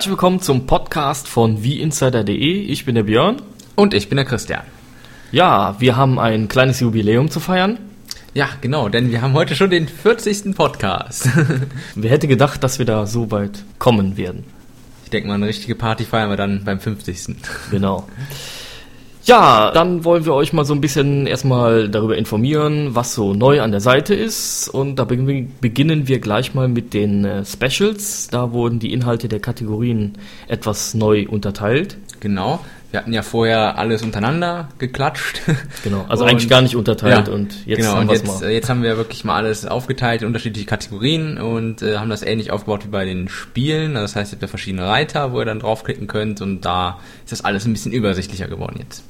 [0.00, 2.62] Herzlich willkommen zum Podcast von wieinsider.de.
[2.62, 3.42] Ich bin der Björn.
[3.76, 4.62] Und ich bin der Christian.
[5.30, 7.78] Ja, wir haben ein kleines Jubiläum zu feiern.
[8.32, 10.56] Ja, genau, denn wir haben heute schon den 40.
[10.56, 11.28] Podcast.
[11.96, 14.44] Wer hätte gedacht, dass wir da so weit kommen werden?
[15.04, 17.36] Ich denke mal, eine richtige Party feiern wir dann beim 50.
[17.70, 18.08] Genau.
[19.24, 23.60] Ja, dann wollen wir euch mal so ein bisschen erstmal darüber informieren, was so neu
[23.60, 24.68] an der Seite ist.
[24.68, 28.28] Und da beginnen wir gleich mal mit den äh, Specials.
[28.28, 30.14] Da wurden die Inhalte der Kategorien
[30.48, 31.98] etwas neu unterteilt.
[32.20, 32.60] Genau.
[32.90, 35.42] Wir hatten ja vorher alles untereinander geklatscht.
[35.84, 38.50] Genau, also und, eigentlich gar nicht unterteilt ja, und jetzt genau, haben wir jetzt, mal.
[38.50, 42.50] jetzt haben wir wirklich mal alles aufgeteilt in unterschiedliche Kategorien und äh, haben das ähnlich
[42.50, 43.96] aufgebaut wie bei den Spielen.
[43.96, 46.98] Also das heißt, ihr habt ja verschiedene Reiter, wo ihr dann draufklicken könnt und da
[47.24, 49.04] ist das alles ein bisschen übersichtlicher geworden jetzt.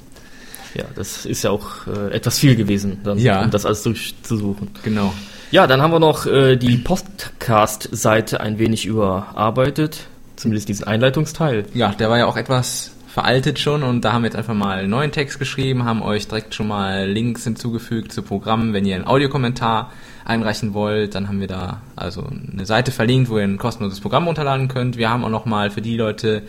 [0.75, 3.43] Ja, das ist ja auch äh, etwas viel gewesen, dann, ja.
[3.43, 4.69] um das alles durchzusuchen.
[4.83, 5.13] Genau.
[5.51, 11.65] Ja, dann haben wir noch äh, die Podcast-Seite ein wenig überarbeitet, zumindest diesen Einleitungsteil.
[11.73, 14.79] Ja, der war ja auch etwas veraltet schon und da haben wir jetzt einfach mal
[14.79, 18.71] einen neuen Text geschrieben, haben euch direkt schon mal Links hinzugefügt zu Programmen.
[18.71, 19.91] Wenn ihr einen Audiokommentar
[20.23, 24.27] einreichen wollt, dann haben wir da also eine Seite verlinkt, wo ihr ein kostenloses Programm
[24.27, 24.95] runterladen könnt.
[24.95, 26.43] Wir haben auch noch mal für die Leute,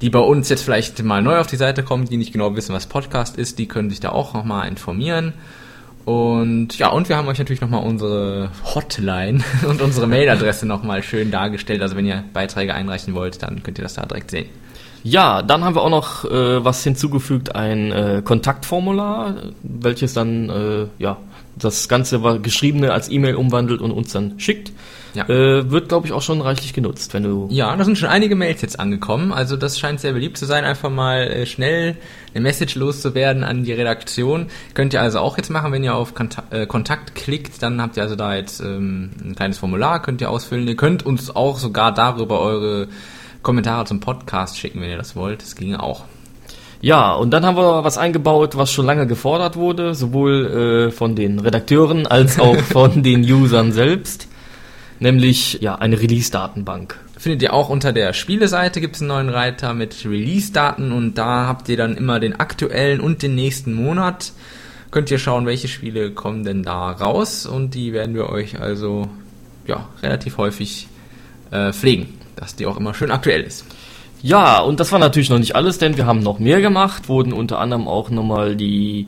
[0.00, 2.72] die bei uns jetzt vielleicht mal neu auf die Seite kommen, die nicht genau wissen,
[2.72, 5.32] was Podcast ist, die können sich da auch noch mal informieren.
[6.04, 11.32] Und ja, und wir haben euch natürlich nochmal unsere Hotline und unsere Mailadresse nochmal schön
[11.32, 11.82] dargestellt.
[11.82, 14.59] Also wenn ihr Beiträge einreichen wollt, dann könnt ihr das da direkt sehen.
[15.02, 20.86] Ja, dann haben wir auch noch äh, was hinzugefügt, ein äh, Kontaktformular, welches dann äh,
[20.98, 21.16] ja
[21.56, 24.72] das ganze geschriebene als E-Mail umwandelt und uns dann schickt.
[25.14, 25.28] Ja.
[25.28, 27.48] Äh, wird, glaube ich, auch schon reichlich genutzt, wenn du.
[27.50, 29.32] Ja, da sind schon einige Mails jetzt angekommen.
[29.32, 31.96] Also das scheint sehr beliebt zu sein, einfach mal äh, schnell
[32.32, 34.46] eine Message loszuwerden an die Redaktion.
[34.74, 37.96] Könnt ihr also auch jetzt machen, wenn ihr auf Kontakt, äh, Kontakt klickt, dann habt
[37.96, 40.68] ihr also da jetzt ähm, ein kleines Formular, könnt ihr ausfüllen.
[40.68, 42.86] Ihr könnt uns auch sogar darüber eure
[43.42, 45.42] Kommentare zum Podcast schicken, wenn ihr das wollt.
[45.42, 46.04] Das ginge auch.
[46.82, 51.14] Ja, und dann haben wir was eingebaut, was schon lange gefordert wurde, sowohl äh, von
[51.14, 54.28] den Redakteuren als auch von den Usern selbst,
[54.98, 56.98] nämlich ja eine Release-Datenbank.
[57.18, 61.46] Findet ihr auch unter der Spieleseite gibt es einen neuen Reiter mit Release-Daten und da
[61.46, 64.32] habt ihr dann immer den aktuellen und den nächsten Monat.
[64.90, 69.08] Könnt ihr schauen, welche Spiele kommen denn da raus und die werden wir euch also
[69.66, 70.88] ja relativ häufig
[71.50, 73.64] äh, pflegen dass die auch immer schön aktuell ist.
[74.22, 77.32] Ja, und das war natürlich noch nicht alles, denn wir haben noch mehr gemacht, wurden
[77.32, 79.06] unter anderem auch nochmal die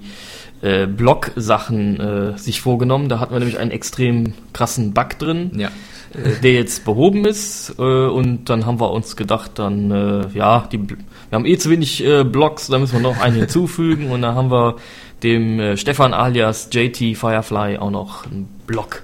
[0.63, 3.09] äh, Blog-Sachen äh, sich vorgenommen.
[3.09, 5.69] Da hatten wir nämlich einen extrem krassen Bug drin, ja.
[6.15, 7.75] äh, der jetzt behoben ist.
[7.79, 10.97] Äh, und dann haben wir uns gedacht, dann, äh, ja, die, wir
[11.33, 14.11] haben eh zu wenig äh, Blogs, da müssen wir noch einen hinzufügen.
[14.11, 14.77] und da haben wir
[15.23, 19.03] dem äh, Stefan alias JT Firefly auch noch einen Blog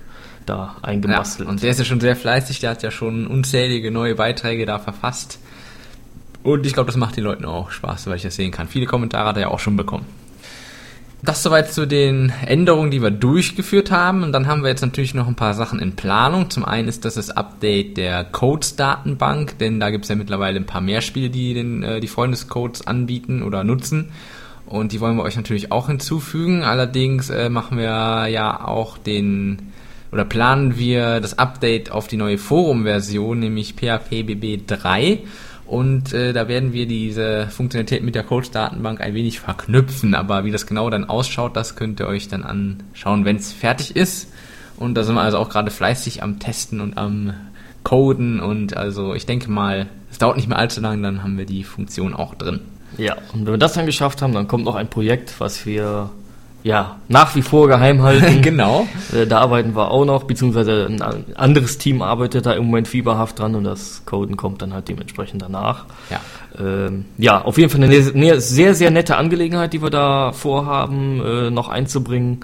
[0.49, 1.47] da eingemastelt.
[1.47, 4.67] Ja, und der ist ja schon sehr fleißig, der hat ja schon unzählige neue Beiträge
[4.67, 5.39] da verfasst.
[6.43, 8.69] Und ich glaube, das macht den Leuten auch Spaß, weil ich das sehen kann.
[8.69, 10.07] Viele Kommentare hat er ja auch schon bekommen.
[11.21, 14.23] Das soweit zu den Änderungen, die wir durchgeführt haben.
[14.23, 16.49] Und dann haben wir jetzt natürlich noch ein paar Sachen in Planung.
[16.49, 20.67] Zum einen ist das das Update der Codes-Datenbank, denn da gibt es ja mittlerweile ein
[20.67, 24.11] paar mehr Spiele, die den, äh, die Freundescodes anbieten oder nutzen.
[24.65, 26.63] Und die wollen wir euch natürlich auch hinzufügen.
[26.63, 29.73] Allerdings äh, machen wir ja auch den
[30.13, 35.21] oder planen wir das Update auf die neue Forum-Version, nämlich PHP BB 3.
[35.67, 40.15] Und äh, da werden wir diese Funktionalität mit der Codes-Datenbank ein wenig verknüpfen.
[40.15, 43.95] Aber wie das genau dann ausschaut, das könnt ihr euch dann anschauen, wenn es fertig
[43.95, 44.33] ist.
[44.79, 47.35] Und da sind wir also auch gerade fleißig am Testen und am
[47.85, 48.41] Coden.
[48.41, 51.65] Und also ich denke mal, es dauert nicht mehr allzu lange, dann haben wir die
[51.65, 52.61] Funktion auch drin.
[52.97, 56.09] Ja, und wenn wir das dann geschafft haben, dann kommt noch ein Projekt, was wir
[56.63, 58.43] ja, nach wie vor geheim halten.
[58.43, 58.89] genau.
[59.13, 61.01] Äh, da arbeiten wir auch noch, beziehungsweise ein
[61.37, 65.43] anderes Team arbeitet da im Moment fieberhaft dran und das Coden kommt dann halt dementsprechend
[65.43, 65.87] danach.
[66.11, 66.21] Ja.
[66.59, 71.23] Ähm, ja, auf jeden Fall eine ne, sehr, sehr nette Angelegenheit, die wir da vorhaben,
[71.25, 72.41] äh, noch einzubringen.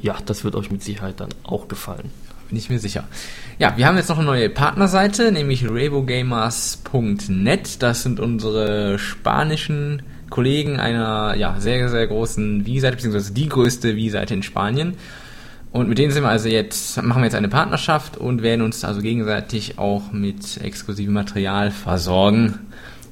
[0.00, 2.10] Ja, das wird euch mit Sicherheit dann auch gefallen.
[2.48, 3.04] Bin ich mir sicher.
[3.58, 7.82] Ja, wir haben jetzt noch eine neue Partnerseite, nämlich rebogamers.net.
[7.82, 14.34] Das sind unsere spanischen Kollegen einer ja, sehr, sehr großen Wii-Seite, beziehungsweise die größte Wii-Seite
[14.34, 14.94] in Spanien.
[15.72, 18.84] Und mit denen sind wir also jetzt, machen wir jetzt eine Partnerschaft und werden uns
[18.84, 22.58] also gegenseitig auch mit exklusivem Material versorgen.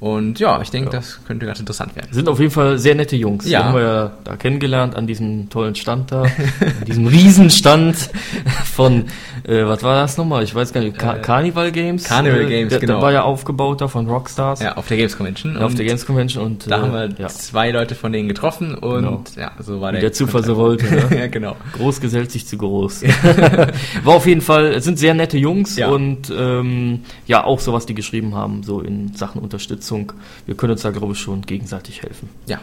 [0.00, 0.98] Und ja, ich denke, ja.
[0.98, 2.08] das könnte ganz interessant werden.
[2.12, 3.48] Sind auf jeden Fall sehr nette Jungs.
[3.48, 3.60] Ja.
[3.60, 7.96] Die haben wir ja da kennengelernt an diesem tollen Stand da, an diesem Riesenstand
[8.78, 9.06] von,
[9.42, 10.44] äh, was war das nochmal?
[10.44, 12.04] Ich weiß gar nicht, Car Äh, Carnival Games?
[12.04, 12.92] Carnival Äh, Games, der, genau.
[12.94, 14.60] Der war ja aufgebaut da von Rockstars.
[14.60, 15.56] Ja, auf der Games Convention.
[15.56, 18.28] auf Und der Games Convention und Da äh, haben wir ja, zwei Leute von denen
[18.28, 19.22] getroffen und Genau.
[19.36, 20.86] ja, so war wie der, der Zufall so wollte.
[20.86, 21.08] Ne?
[21.18, 21.56] ja, genau.
[21.72, 23.02] Groß gesellt sich zu groß.
[24.04, 25.88] War auf jeden Fall, es sind sehr nette Jungs Ja.
[25.88, 30.12] und ähm, ja, auch so was die geschrieben haben, so in Sachen Unterstützung.
[30.46, 32.28] Wir können uns da, glaube ich, schon gegenseitig helfen.
[32.46, 32.58] Ja.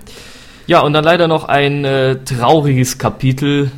[0.67, 3.69] Ja, und dann leider noch ein äh, trauriges Kapitel,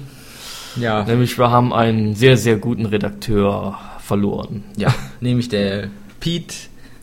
[0.79, 4.63] Ja, nämlich wir haben einen sehr, sehr guten Redakteur verloren.
[4.77, 5.89] ja, nämlich der
[6.19, 6.55] Pete,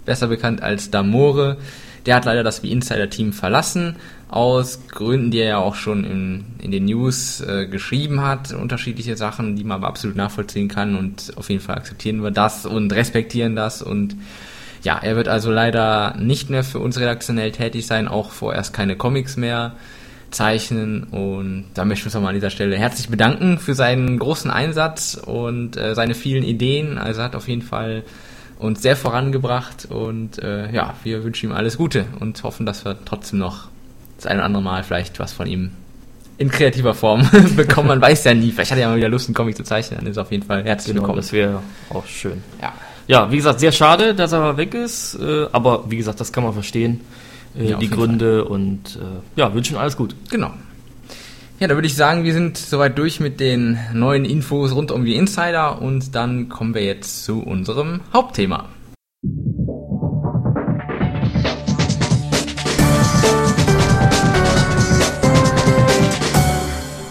[0.05, 1.59] besser bekannt als Damore,
[2.06, 3.97] der hat leider das Wie Insider Team verlassen,
[4.29, 9.17] aus Gründen, die er ja auch schon in, in den News äh, geschrieben hat, unterschiedliche
[9.17, 12.93] Sachen, die man aber absolut nachvollziehen kann und auf jeden Fall akzeptieren wir das und
[12.93, 13.81] respektieren das.
[13.81, 14.17] Und
[14.82, 18.97] ja, er wird also leider nicht mehr für uns redaktionell tätig sein, auch vorerst keine
[18.97, 19.73] Comics mehr
[20.34, 24.50] zeichnen und da möchten wir uns nochmal an dieser Stelle herzlich bedanken für seinen großen
[24.50, 26.98] Einsatz und äh, seine vielen Ideen.
[26.98, 28.02] Also hat auf jeden Fall
[28.58, 32.96] uns sehr vorangebracht und äh, ja, wir wünschen ihm alles Gute und hoffen, dass wir
[33.04, 33.69] trotzdem noch
[34.16, 35.70] das eine oder andere Mal vielleicht was von ihm
[36.36, 37.88] in kreativer Form bekommen.
[37.88, 38.50] Man weiß ja nie.
[38.50, 40.00] Vielleicht hat er ja mal wieder Lust, einen Comic zu zeichnen.
[40.00, 41.19] Dann ist er auf jeden Fall herzlich Genau, willkommen.
[41.20, 42.42] das wäre auch schön.
[42.60, 42.72] Ja.
[43.06, 46.42] Ja, wie gesagt, sehr schade, dass er weg ist, äh, aber wie gesagt, das kann
[46.42, 47.02] man verstehen,
[47.56, 50.17] Ja, auf die Gründe und äh, ja, wünschen alles gut.
[50.31, 50.51] Genau.
[51.61, 55.05] Ja, da würde ich sagen, wir sind soweit durch mit den neuen Infos rund um
[55.05, 58.69] die Insider und dann kommen wir jetzt zu unserem Hauptthema.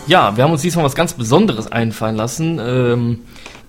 [0.08, 2.60] Ja, wir haben uns diesmal was ganz Besonderes einfallen lassen.
[2.62, 3.20] Ähm,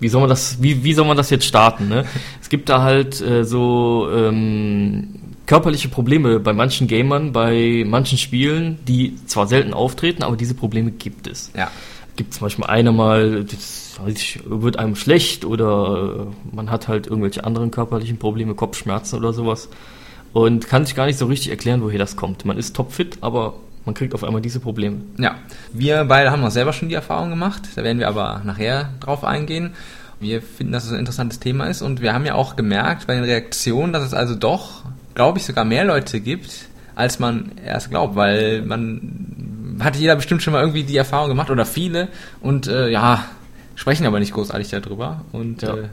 [0.01, 1.87] wie soll man das, wie, wie soll man das jetzt starten?
[1.87, 2.05] Ne?
[2.41, 8.79] Es gibt da halt äh, so ähm, körperliche Probleme bei manchen Gamern, bei manchen Spielen,
[8.87, 11.51] die zwar selten auftreten, aber diese Probleme gibt es.
[11.55, 11.69] Ja.
[12.15, 17.43] Gibt zum Beispiel eine mal, das ich, wird einem schlecht oder man hat halt irgendwelche
[17.43, 19.69] anderen körperlichen Probleme, Kopfschmerzen oder sowas
[20.33, 22.45] und kann sich gar nicht so richtig erklären, woher das kommt.
[22.45, 23.55] Man ist topfit, aber
[23.85, 24.97] man kriegt auf einmal diese Probleme.
[25.17, 25.35] Ja,
[25.71, 29.23] wir beide haben auch selber schon die Erfahrung gemacht, da werden wir aber nachher drauf
[29.23, 29.73] eingehen.
[30.19, 33.15] Wir finden, dass es ein interessantes Thema ist und wir haben ja auch gemerkt bei
[33.15, 34.83] den Reaktionen, dass es also doch,
[35.15, 40.41] glaube ich, sogar mehr Leute gibt, als man erst glaubt, weil man hat jeder bestimmt
[40.43, 42.07] schon mal irgendwie die Erfahrung gemacht oder viele
[42.41, 43.25] und äh, ja,
[43.75, 45.75] sprechen aber nicht großartig darüber und Ja.
[45.75, 45.83] äh,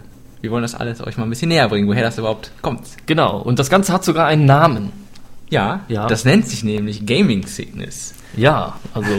[0.41, 2.81] wir wollen das alles euch mal ein bisschen näher bringen, woher das überhaupt kommt.
[3.07, 4.91] Genau, und das Ganze hat sogar einen Namen.
[5.51, 6.07] Ja, Ja.
[6.07, 8.15] das nennt sich nämlich Gaming Sickness.
[8.37, 9.11] Ja, also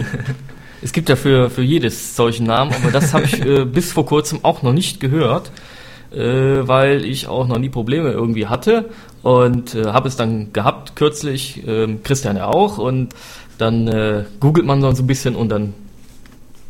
[0.82, 4.06] es gibt ja für, für jedes solchen Namen, aber das habe ich äh, bis vor
[4.06, 5.52] kurzem auch noch nicht gehört,
[6.12, 6.18] äh,
[6.68, 8.90] weil ich auch noch nie Probleme irgendwie hatte
[9.24, 13.10] und äh, habe es dann gehabt kürzlich, ähm, Christian ja auch und
[13.58, 15.74] dann äh, googelt man so ein bisschen und dann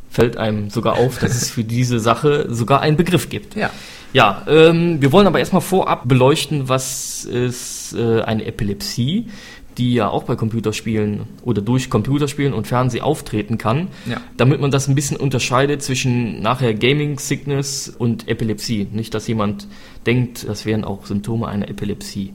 [0.09, 3.55] fällt einem sogar auf, dass es für diese Sache sogar einen Begriff gibt.
[3.55, 3.71] Ja.
[4.13, 9.29] Ja, ähm, wir wollen aber erstmal vorab beleuchten, was ist äh, eine Epilepsie,
[9.77, 14.17] die ja auch bei Computerspielen oder durch Computerspielen und Fernsehen auftreten kann, Ja.
[14.37, 18.87] damit man das ein bisschen unterscheidet zwischen nachher Gaming Sickness und Epilepsie.
[18.91, 19.67] Nicht, dass jemand
[20.05, 22.33] denkt, das wären auch Symptome einer Epilepsie,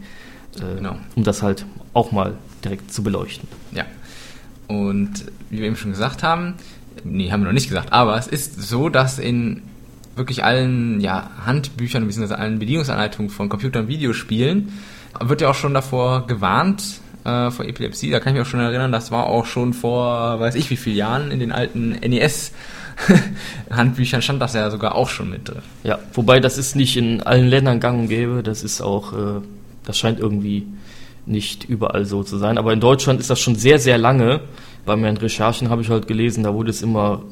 [0.57, 0.97] äh, Genau.
[1.15, 1.65] um das halt
[1.95, 3.49] auch mal direkt zu beleuchten.
[3.73, 3.85] Ja.
[4.67, 6.55] Und wie wir eben schon gesagt haben,
[7.05, 9.63] nee, haben wir noch nicht gesagt, aber es ist so, dass in
[10.17, 12.35] wirklich allen ja, Handbüchern bzw.
[12.35, 14.73] allen Bedienungsanleitungen von Computer- und Videospielen
[15.21, 18.11] wird ja auch schon davor gewarnt, äh, vor Epilepsie.
[18.11, 20.77] Da kann ich mich auch schon erinnern, das war auch schon vor, weiß ich wie
[20.77, 25.63] vielen Jahren, in den alten NES-Handbüchern stand das ja sogar auch schon mit drin.
[25.85, 29.41] Ja, wobei das ist nicht in allen Ländern gang und gäbe, das ist auch, äh,
[29.85, 30.67] das scheint irgendwie
[31.27, 32.57] nicht überall so zu sein.
[32.59, 34.41] Aber in Deutschland ist das schon sehr, sehr lange.
[34.87, 37.23] Bei meinen Recherchen habe ich halt gelesen, da wurde es immer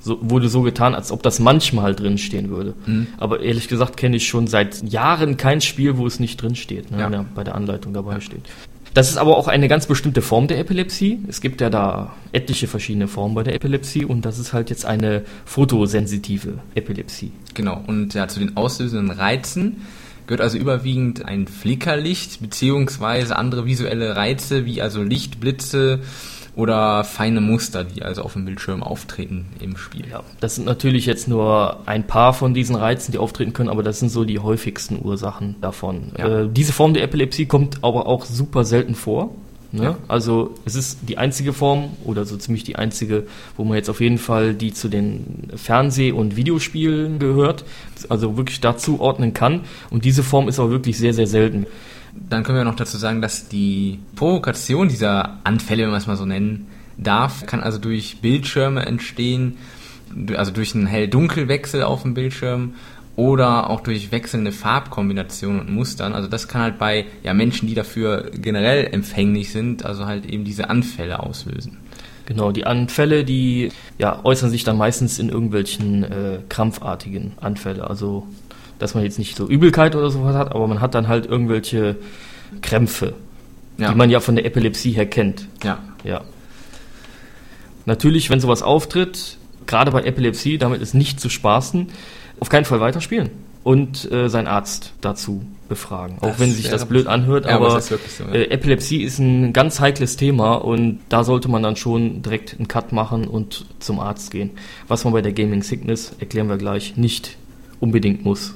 [0.00, 2.74] so, wurde so getan, als ob das manchmal halt drin stehen würde.
[2.86, 3.08] Mhm.
[3.18, 6.90] Aber ehrlich gesagt kenne ich schon seit Jahren kein Spiel, wo es nicht drin steht,
[6.92, 7.06] ne, Ja.
[7.06, 8.42] wenn er bei der Anleitung dabei steht.
[8.96, 11.18] Das ist aber auch eine ganz bestimmte Form der Epilepsie.
[11.28, 14.86] Es gibt ja da etliche verschiedene Formen bei der Epilepsie und das ist halt jetzt
[14.86, 17.30] eine fotosensitive Epilepsie.
[17.52, 19.82] Genau, und ja, zu den auslösenden Reizen
[20.26, 26.00] gehört also überwiegend ein Flickerlicht beziehungsweise andere visuelle Reize wie also Licht, Blitze
[26.56, 30.06] oder feine Muster, die also auf dem Bildschirm auftreten im Spiel.
[30.10, 33.82] Ja, das sind natürlich jetzt nur ein paar von diesen Reizen, die auftreten können, aber
[33.82, 36.12] das sind so die häufigsten Ursachen davon.
[36.18, 36.40] Ja.
[36.40, 39.30] Äh, diese Form der Epilepsie kommt aber auch super selten vor.
[39.72, 39.82] Ne?
[39.82, 39.98] Ja.
[40.08, 44.00] Also es ist die einzige Form oder so ziemlich die einzige, wo man jetzt auf
[44.00, 47.64] jeden Fall die zu den Fernseh- und Videospielen gehört,
[48.08, 49.62] also wirklich dazu ordnen kann.
[49.90, 51.66] Und diese Form ist auch wirklich sehr, sehr selten.
[52.28, 56.16] Dann können wir noch dazu sagen, dass die Provokation dieser Anfälle, wenn man es mal
[56.16, 59.58] so nennen darf, kann also durch Bildschirme entstehen,
[60.34, 62.74] also durch einen Hell-Dunkel-Wechsel auf dem Bildschirm
[63.16, 66.12] oder auch durch wechselnde Farbkombinationen und Mustern.
[66.12, 70.44] Also das kann halt bei ja, Menschen, die dafür generell empfänglich sind, also halt eben
[70.44, 71.78] diese Anfälle auslösen.
[72.26, 77.88] Genau, die Anfälle, die ja, äußern sich dann meistens in irgendwelchen äh, krampfartigen Anfälle.
[77.88, 78.26] Also,
[78.78, 81.96] dass man jetzt nicht so Übelkeit oder sowas hat, aber man hat dann halt irgendwelche
[82.62, 83.14] Krämpfe,
[83.78, 83.90] ja.
[83.90, 85.46] die man ja von der Epilepsie her kennt.
[85.62, 85.78] Ja.
[86.04, 86.22] Ja.
[87.86, 91.88] Natürlich, wenn sowas auftritt, gerade bei Epilepsie, damit ist nicht zu spaßen,
[92.40, 93.30] auf keinen Fall weiterspielen
[93.64, 96.18] und äh, seinen Arzt dazu befragen.
[96.20, 98.32] Auch das wenn sich das blöd anhört, ja, aber, aber so, ja.
[98.32, 102.68] äh, Epilepsie ist ein ganz heikles Thema und da sollte man dann schon direkt einen
[102.68, 104.50] Cut machen und zum Arzt gehen.
[104.86, 107.36] Was man bei der Gaming Sickness, erklären wir gleich, nicht
[107.80, 108.54] unbedingt muss.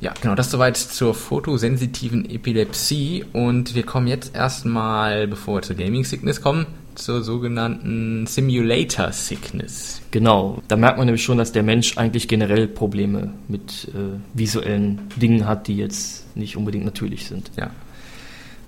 [0.00, 5.76] Ja, genau, das soweit zur fotosensitiven Epilepsie und wir kommen jetzt erstmal, bevor wir zur
[5.76, 10.02] Gaming Sickness kommen, zur sogenannten Simulator Sickness.
[10.10, 15.02] Genau, da merkt man nämlich schon, dass der Mensch eigentlich generell Probleme mit äh, visuellen
[15.16, 17.50] Dingen hat, die jetzt nicht unbedingt natürlich sind.
[17.56, 17.70] Ja.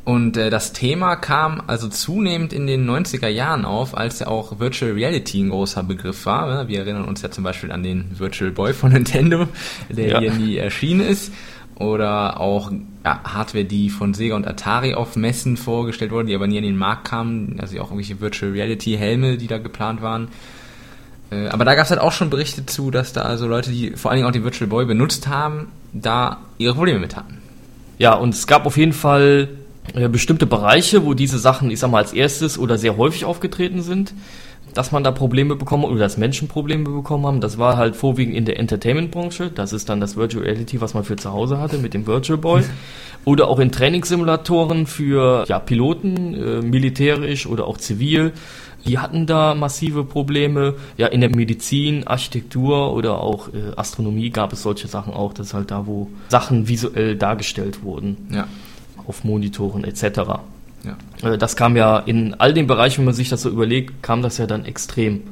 [0.04, 4.58] Und äh, das Thema kam also zunehmend in den 90er Jahren auf, als ja auch
[4.60, 6.62] Virtual Reality ein großer Begriff war.
[6.62, 6.68] Ne?
[6.68, 9.48] Wir erinnern uns ja zum Beispiel an den Virtual Boy von Nintendo,
[9.88, 10.20] der ja.
[10.20, 11.32] hier nie erschienen ist
[11.76, 12.70] oder auch
[13.04, 16.64] ja, Hardware, die von Sega und Atari auf Messen vorgestellt wurde, die aber nie an
[16.64, 20.28] den Markt kamen, also auch irgendwelche Virtual Reality Helme, die da geplant waren.
[21.30, 23.90] Äh, aber da gab es halt auch schon Berichte zu, dass da also Leute, die
[23.92, 27.38] vor allen Dingen auch den Virtual Boy benutzt haben, da ihre Probleme mit hatten.
[27.98, 29.48] Ja, und es gab auf jeden Fall
[29.94, 33.82] äh, bestimmte Bereiche, wo diese Sachen, ich sag mal, als erstes oder sehr häufig aufgetreten
[33.82, 34.14] sind
[34.74, 37.40] dass man da Probleme bekommen oder dass Menschen Probleme bekommen haben.
[37.40, 39.50] Das war halt vorwiegend in der Entertainment-Branche.
[39.54, 42.38] Das ist dann das Virtual Reality, was man für zu Hause hatte mit dem Virtual
[42.38, 42.64] Boy.
[43.24, 48.32] oder auch in Trainingssimulatoren für ja, Piloten, äh, militärisch oder auch zivil.
[48.86, 50.74] Die hatten da massive Probleme.
[50.98, 55.32] Ja, in der Medizin, Architektur oder auch äh, Astronomie gab es solche Sachen auch.
[55.32, 58.28] Das ist halt da, wo Sachen visuell dargestellt wurden.
[58.30, 58.46] Ja.
[59.06, 60.20] Auf Monitoren etc.
[60.84, 61.32] Ja.
[61.32, 64.22] Äh, das kam ja in all den Bereichen, wenn man sich das so überlegt, kam
[64.22, 65.22] das ja dann extrem.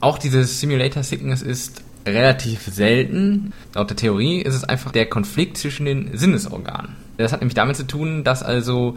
[0.00, 3.52] Auch dieses Simulator Sickness ist relativ selten.
[3.74, 6.96] Laut der Theorie ist es einfach der Konflikt zwischen den Sinnesorganen.
[7.16, 8.96] Das hat nämlich damit zu tun, dass also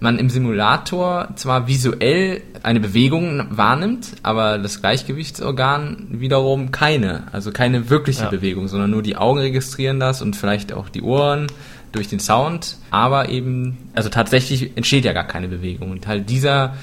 [0.00, 7.24] man im Simulator zwar visuell eine Bewegung wahrnimmt, aber das Gleichgewichtsorgan wiederum keine.
[7.32, 8.30] Also keine wirkliche ja.
[8.30, 11.46] Bewegung, sondern nur die Augen registrieren das und vielleicht auch die Ohren
[11.94, 15.90] durch den Sound, aber eben, also tatsächlich entsteht ja gar keine Bewegung.
[15.90, 16.74] Und halt dieser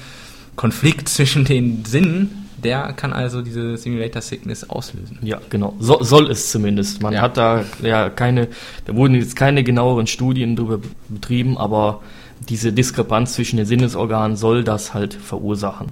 [0.56, 5.18] Konflikt zwischen den Sinnen, der kann also diese Simulator Sickness auslösen.
[5.22, 5.74] Ja, genau.
[5.80, 7.02] So, soll es zumindest.
[7.02, 7.20] Man ja.
[7.20, 8.48] hat da ja keine,
[8.84, 10.78] da wurden jetzt keine genaueren Studien darüber
[11.08, 12.02] betrieben, aber
[12.48, 15.88] diese Diskrepanz zwischen den Sinnesorganen soll das halt verursachen.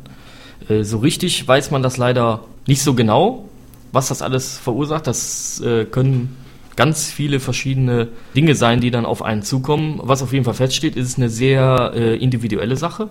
[0.68, 3.48] Äh, so richtig weiß man das leider nicht so genau,
[3.92, 5.06] was das alles verursacht.
[5.06, 6.36] Das äh, können
[6.80, 10.00] ganz viele verschiedene Dinge sein, die dann auf einen zukommen.
[10.02, 13.10] Was auf jeden Fall feststeht, ist eine sehr äh, individuelle Sache.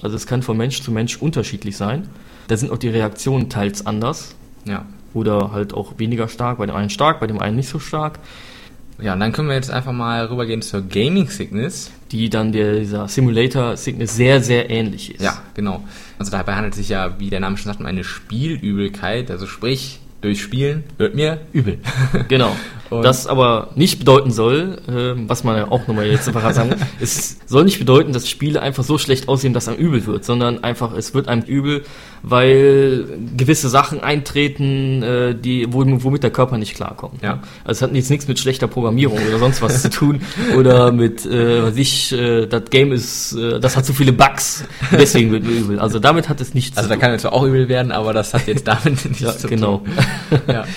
[0.00, 2.08] Also es kann von Mensch zu Mensch unterschiedlich sein.
[2.48, 4.36] Da sind auch die Reaktionen teils anders.
[4.64, 4.86] Ja.
[5.12, 8.20] Oder halt auch weniger stark, bei dem einen stark, bei dem einen nicht so stark.
[9.02, 11.90] Ja, und dann können wir jetzt einfach mal rübergehen zur Gaming Sickness.
[12.12, 15.20] Die dann der, dieser Simulator Sickness sehr, sehr ähnlich ist.
[15.22, 15.84] Ja, genau.
[16.18, 19.30] Also dabei handelt es sich ja, wie der Name schon sagt, um eine Spielübelkeit.
[19.30, 21.80] Also sprich, durch Spielen wird mir übel.
[22.28, 22.56] Genau.
[22.90, 26.74] Und das aber nicht bedeuten soll, äh, was man ja auch nochmal jetzt separat sagen
[27.00, 30.64] es soll nicht bedeuten, dass Spiele einfach so schlecht aussehen, dass einem übel wird, sondern
[30.64, 31.84] einfach, es wird einem übel,
[32.22, 33.06] weil
[33.36, 37.22] gewisse Sachen eintreten, äh, die, womit der Körper nicht klarkommt.
[37.22, 37.40] Ja.
[37.64, 40.20] Also es hat jetzt nichts mit schlechter Programmierung oder sonst was zu tun
[40.56, 44.64] oder mit, äh, was ich, äh, das Game ist, äh, das hat zu viele Bugs,
[44.92, 45.78] deswegen wird mir übel.
[45.78, 47.00] Also damit hat es nichts also zu tun.
[47.00, 49.48] Also da kann es auch übel werden, aber das hat jetzt damit nichts ja, zu
[49.48, 49.78] genau.
[49.78, 50.40] tun.
[50.48, 50.64] ja.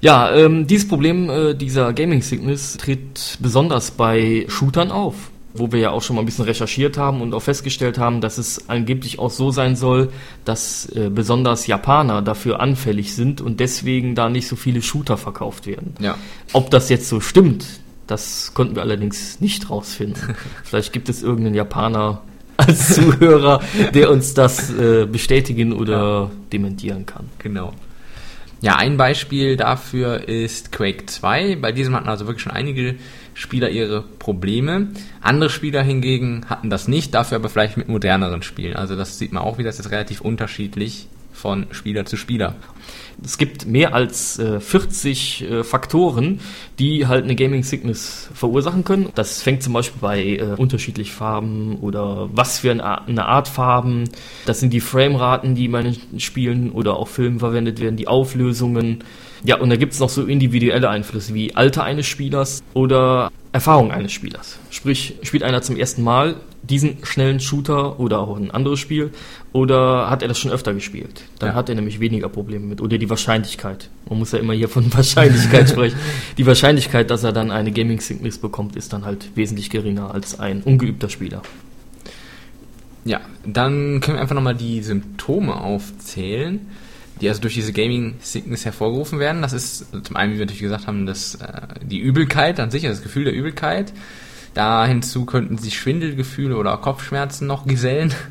[0.00, 5.14] Ja, ähm, dieses Problem äh, dieser Gaming Sickness tritt besonders bei Shootern auf,
[5.54, 8.38] wo wir ja auch schon mal ein bisschen recherchiert haben und auch festgestellt haben, dass
[8.38, 10.10] es angeblich auch so sein soll,
[10.44, 15.66] dass äh, besonders Japaner dafür anfällig sind und deswegen da nicht so viele Shooter verkauft
[15.66, 15.94] werden.
[16.00, 16.16] Ja.
[16.52, 17.66] Ob das jetzt so stimmt,
[18.06, 20.36] das konnten wir allerdings nicht rausfinden.
[20.64, 22.22] Vielleicht gibt es irgendeinen Japaner
[22.56, 23.60] als Zuhörer,
[23.94, 26.30] der uns das äh, bestätigen oder ja.
[26.52, 27.26] dementieren kann.
[27.38, 27.72] Genau.
[28.60, 31.56] Ja, ein Beispiel dafür ist Quake 2.
[31.56, 32.96] Bei diesem hatten also wirklich schon einige
[33.34, 34.88] Spieler ihre Probleme.
[35.20, 38.74] Andere Spieler hingegen hatten das nicht, dafür aber vielleicht mit moderneren Spielen.
[38.74, 42.56] Also das sieht man auch wieder, das ist relativ unterschiedlich von Spieler zu Spieler.
[43.22, 46.40] Es gibt mehr als äh, 40 äh, Faktoren,
[46.78, 49.08] die halt eine Gaming Sickness verursachen können.
[49.14, 54.04] Das fängt zum Beispiel bei äh, unterschiedlich Farben oder was für eine, eine Art Farben.
[54.46, 59.04] Das sind die Frameraten, die bei den Spielen oder auch Filmen verwendet werden, die Auflösungen.
[59.44, 64.12] Ja, und da gibt's noch so individuelle Einflüsse wie Alter eines Spielers oder Erfahrung eines
[64.12, 64.58] Spielers.
[64.70, 69.10] Sprich, spielt einer zum ersten Mal diesen schnellen Shooter oder auch ein anderes Spiel
[69.52, 71.22] oder hat er das schon öfter gespielt?
[71.38, 71.54] Dann Ja.
[71.54, 72.80] hat er nämlich weniger Probleme mit.
[72.82, 73.88] Oder die Wahrscheinlichkeit.
[74.08, 75.96] Man muss ja immer hier von Wahrscheinlichkeit sprechen.
[76.36, 80.38] Die Wahrscheinlichkeit, dass er dann eine Gaming Sickness bekommt, ist dann halt wesentlich geringer als
[80.38, 81.40] ein ungeübter Spieler.
[83.04, 86.60] Ja, dann können wir einfach nochmal die Symptome aufzählen,
[87.20, 89.42] die also durch diese Gaming Sickness hervorgerufen werden.
[89.42, 92.86] Das ist zum einen, wie wir natürlich gesagt haben, das, äh, die Übelkeit an sich,
[92.86, 93.92] also das Gefühl der Übelkeit.
[94.54, 98.14] Da hinzu könnten sich Schwindelgefühle oder Kopfschmerzen noch gesellen.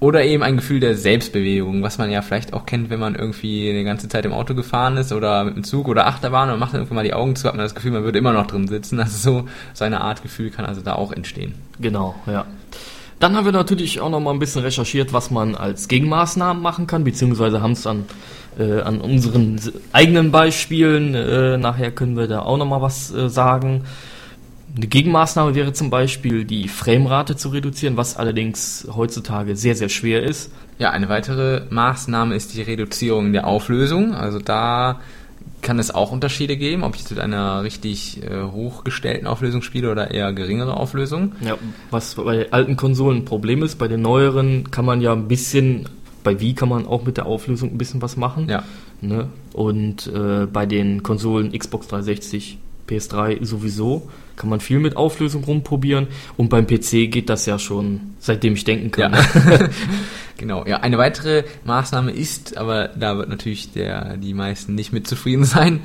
[0.00, 3.68] Oder eben ein Gefühl der Selbstbewegung, was man ja vielleicht auch kennt, wenn man irgendwie
[3.68, 6.72] eine ganze Zeit im Auto gefahren ist oder mit dem Zug oder Achterbahn und macht
[6.72, 8.68] dann irgendwann mal die Augen zu, hat man das Gefühl, man würde immer noch drin
[8.68, 9.00] sitzen.
[9.00, 11.56] Also so, so eine Art Gefühl kann also da auch entstehen.
[11.80, 12.46] Genau, ja.
[13.20, 16.86] Dann haben wir natürlich auch noch mal ein bisschen recherchiert, was man als Gegenmaßnahmen machen
[16.86, 18.04] kann, beziehungsweise haben es dann
[18.58, 19.60] äh, an unseren
[19.92, 23.84] eigenen Beispielen, äh, nachher können wir da auch noch mal was äh, sagen.
[24.76, 30.22] Eine Gegenmaßnahme wäre zum Beispiel die Framerate zu reduzieren, was allerdings heutzutage sehr, sehr schwer
[30.22, 30.52] ist.
[30.78, 34.14] Ja, eine weitere Maßnahme ist die Reduzierung der Auflösung.
[34.14, 35.00] Also da
[35.60, 40.10] kann es auch Unterschiede geben, ob ich mit einer richtig äh, hochgestellten Auflösung spiele oder
[40.10, 41.32] eher geringere Auflösung.
[41.40, 41.56] Ja,
[41.90, 45.88] was bei alten Konsolen ein Problem ist, bei den neueren kann man ja ein bisschen,
[46.22, 48.48] bei Wii kann man auch mit der Auflösung ein bisschen was machen.
[48.48, 48.64] Ja,
[49.00, 49.28] Ne?
[49.52, 56.08] Und äh, bei den Konsolen Xbox 360, PS3 sowieso kann man viel mit Auflösung rumprobieren.
[56.36, 59.12] Und beim PC geht das ja schon, seitdem ich denken kann.
[59.12, 59.68] ja.
[60.38, 60.64] genau.
[60.66, 65.44] Ja, eine weitere Maßnahme ist, aber da wird natürlich der, die meisten nicht mit zufrieden
[65.44, 65.80] sein,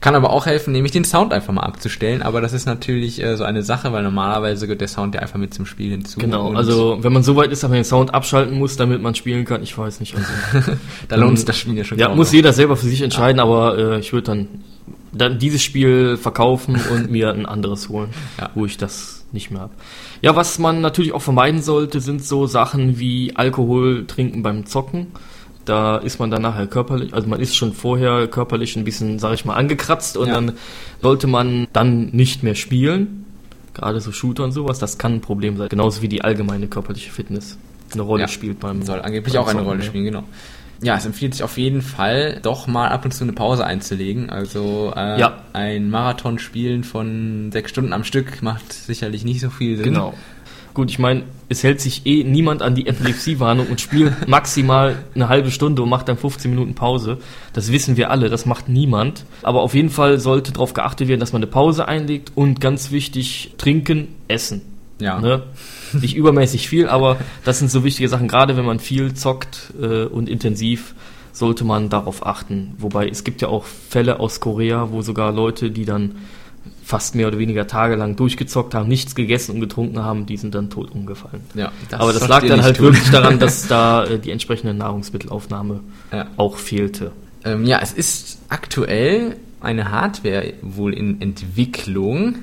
[0.00, 2.22] kann aber auch helfen, nämlich den Sound einfach mal abzustellen.
[2.22, 5.38] Aber das ist natürlich äh, so eine Sache, weil normalerweise gehört der Sound ja einfach
[5.38, 6.18] mit zum Spiel hinzu.
[6.18, 9.14] Genau, also wenn man so weit ist, dass man den Sound abschalten muss, damit man
[9.14, 10.16] spielen kann, ich weiß nicht.
[10.16, 10.72] Also,
[11.08, 11.98] da lohnt sich das Spiel ja schon.
[11.98, 12.34] ja, muss noch.
[12.34, 14.48] jeder selber für sich entscheiden, aber äh, ich würde dann,
[15.12, 18.48] dann dieses Spiel verkaufen und mir ein anderes holen, Ja.
[18.54, 19.72] wo ich das nicht mehr habe.
[20.22, 25.08] Ja, was man natürlich auch vermeiden sollte, sind so Sachen wie Alkohol trinken beim Zocken.
[25.64, 29.34] Da ist man dann nachher körperlich, also man ist schon vorher körperlich ein bisschen, sag
[29.34, 30.34] ich mal, angekratzt und Ja.
[30.34, 30.52] dann
[31.02, 33.24] sollte man dann nicht mehr spielen.
[33.74, 35.68] Gerade so Shooter und sowas, das kann ein Problem sein.
[35.68, 37.56] Genauso wie die allgemeine körperliche Fitness
[37.92, 38.28] eine Rolle Ja.
[38.28, 39.86] spielt beim Soll angeblich beim auch eine Zocken, Rolle ja.
[39.86, 40.24] spielen, genau.
[40.82, 44.30] Ja, es empfiehlt sich auf jeden Fall, doch mal ab und zu eine Pause einzulegen.
[44.30, 45.42] Also äh, Ja.
[45.52, 49.84] ein Marathon spielen von sechs Stunden am Stück macht sicherlich nicht so viel Sinn.
[49.84, 50.14] Genau.
[50.72, 55.28] Gut, ich meine, es hält sich eh niemand an die Epilepsiewarnung und spielt maximal eine
[55.28, 57.18] halbe Stunde und macht dann 15 Minuten Pause.
[57.52, 59.24] Das wissen wir alle, das macht niemand.
[59.42, 62.92] Aber auf jeden Fall sollte darauf geachtet werden, dass man eine Pause einlegt und ganz
[62.92, 64.62] wichtig, trinken, essen.
[65.00, 65.18] Ja.
[65.20, 65.42] Ne?
[65.92, 68.28] Nicht übermäßig viel, aber das sind so wichtige Sachen.
[68.28, 70.94] Gerade wenn man viel zockt äh, und intensiv,
[71.32, 72.74] sollte man darauf achten.
[72.78, 76.16] Wobei es gibt ja auch Fälle aus Korea, wo sogar Leute, die dann
[76.84, 80.70] fast mehr oder weniger tagelang durchgezockt haben, nichts gegessen und getrunken haben, die sind dann
[80.70, 81.40] tot umgefallen.
[81.54, 82.86] ja aber das lag dann halt tun.
[82.86, 85.80] wirklich daran, dass da äh, die entsprechende Nahrungsmittelaufnahme
[86.12, 86.26] Ja.
[86.36, 87.12] auch fehlte.
[87.44, 92.34] Ähm, ja, es ist aktuell eine Hardware wohl in Entwicklung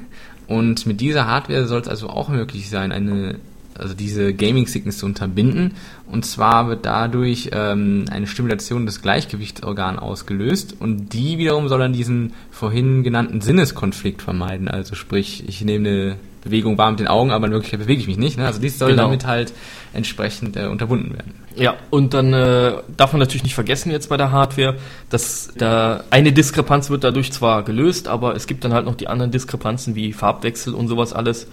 [0.47, 3.35] und mit dieser Hardware soll es also auch möglich sein, eine
[3.79, 5.73] also diese Gaming Sickness zu unterbinden.
[6.09, 11.93] Und zwar wird dadurch ähm, eine Stimulation des Gleichgewichtsorgans ausgelöst und die wiederum soll dann
[11.93, 14.67] diesen vorhin genannten Sinneskonflikt vermeiden.
[14.67, 18.07] Also sprich, ich nehme eine Bewegung wahr mit den Augen, aber in Wirklichkeit bewege ich
[18.07, 18.37] mich nicht.
[18.37, 18.45] Ne?
[18.45, 19.03] Also dies soll Genau.
[19.03, 19.53] damit halt
[19.93, 21.33] entsprechend äh, unterbunden werden.
[21.55, 24.75] Ja, und dann äh, darf man natürlich nicht vergessen jetzt bei der Hardware,
[25.09, 29.07] dass da eine Diskrepanz wird dadurch zwar gelöst, aber es gibt dann halt noch die
[29.07, 31.47] anderen Diskrepanzen wie Farbwechsel und sowas alles,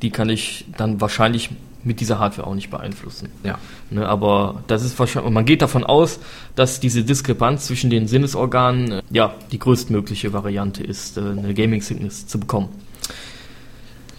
[0.00, 1.50] die kann ich dann wahrscheinlich
[1.84, 3.28] mit dieser Hardware auch nicht beeinflussen.
[3.44, 3.58] Ja.
[3.90, 6.20] Ne, aber das ist wahrscheinlich, man geht davon aus,
[6.54, 11.80] dass diese Diskrepanz zwischen den Sinnesorganen äh, ja die größtmögliche Variante ist, äh, eine Gaming
[11.80, 12.68] Sickness zu bekommen.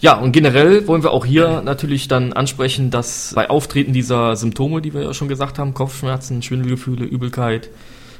[0.01, 4.81] Ja, und generell wollen wir auch hier natürlich dann ansprechen, dass bei Auftreten dieser Symptome,
[4.81, 7.69] die wir ja schon gesagt haben, Kopfschmerzen, Schwindelgefühle, Übelkeit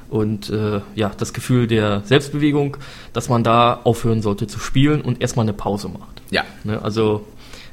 [0.10, 2.75] und äh, ja, das Gefühl der Selbstbewegung,
[3.13, 6.21] dass man da aufhören sollte zu spielen und erstmal eine Pause macht.
[6.32, 6.43] Ja.
[6.65, 7.25] Ne, also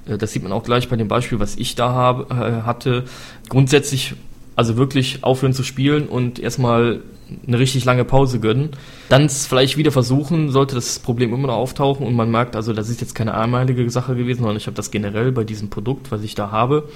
[0.07, 3.05] das sieht man auch gleich bei dem Beispiel, was ich da habe, äh, hatte.
[3.49, 4.15] Grundsätzlich
[4.55, 7.03] also wirklich aufhören zu spielen und erstmal
[7.47, 8.71] eine richtig lange Pause gönnen.
[9.09, 12.73] Dann es vielleicht wieder versuchen, sollte das Problem immer noch auftauchen und man merkt, also
[12.73, 16.11] das ist jetzt keine einmalige Sache gewesen, sondern ich habe das generell bei diesem Produkt,
[16.11, 16.89] was ich da habe.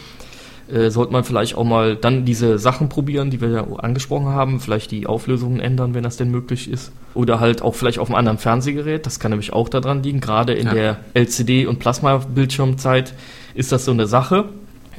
[0.73, 4.61] Äh, sollte man vielleicht auch mal dann diese Sachen probieren, die wir ja angesprochen haben,
[4.61, 6.93] vielleicht die Auflösungen ändern, wenn das denn möglich ist.
[7.15, 10.21] Oder halt auch vielleicht auf einem anderen Fernsehgerät, das kann nämlich auch daran liegen.
[10.21, 10.75] Gerade in ja.
[10.75, 13.15] der LCD- und Plasma-Bildschirmzeit
[13.55, 14.51] ist das so eine Sache.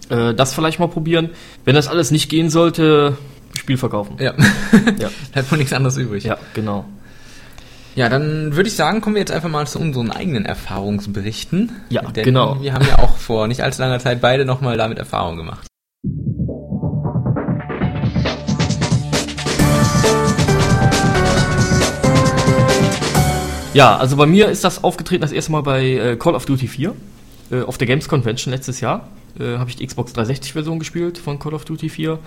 [0.10, 1.30] Äh, das vielleicht mal probieren.
[1.66, 3.18] Wenn das alles nicht gehen sollte,
[3.58, 4.18] Spiel verkaufen.
[4.20, 4.34] Ja.
[5.00, 5.10] ja.
[5.36, 6.24] Hat wohl nichts anderes übrig.
[6.24, 6.86] Ja, genau.
[7.94, 11.74] Ja, dann würde ich sagen, kommen wir jetzt einfach mal zu unseren eigenen Erfahrungsberichten.
[11.90, 12.62] Ja, Denn genau.
[12.62, 15.68] Wir haben ja auch vor nicht allzu langer Zeit beide nochmal damit Erfahrung gemacht.
[23.74, 26.68] Ja, also bei mir ist das aufgetreten das erste Mal bei äh, Call of Duty
[26.68, 26.94] 4
[27.52, 29.10] äh, auf der Games Convention letztes Jahr.
[29.38, 32.20] Äh, habe ich die Xbox 360 Version gespielt von Call of Duty 4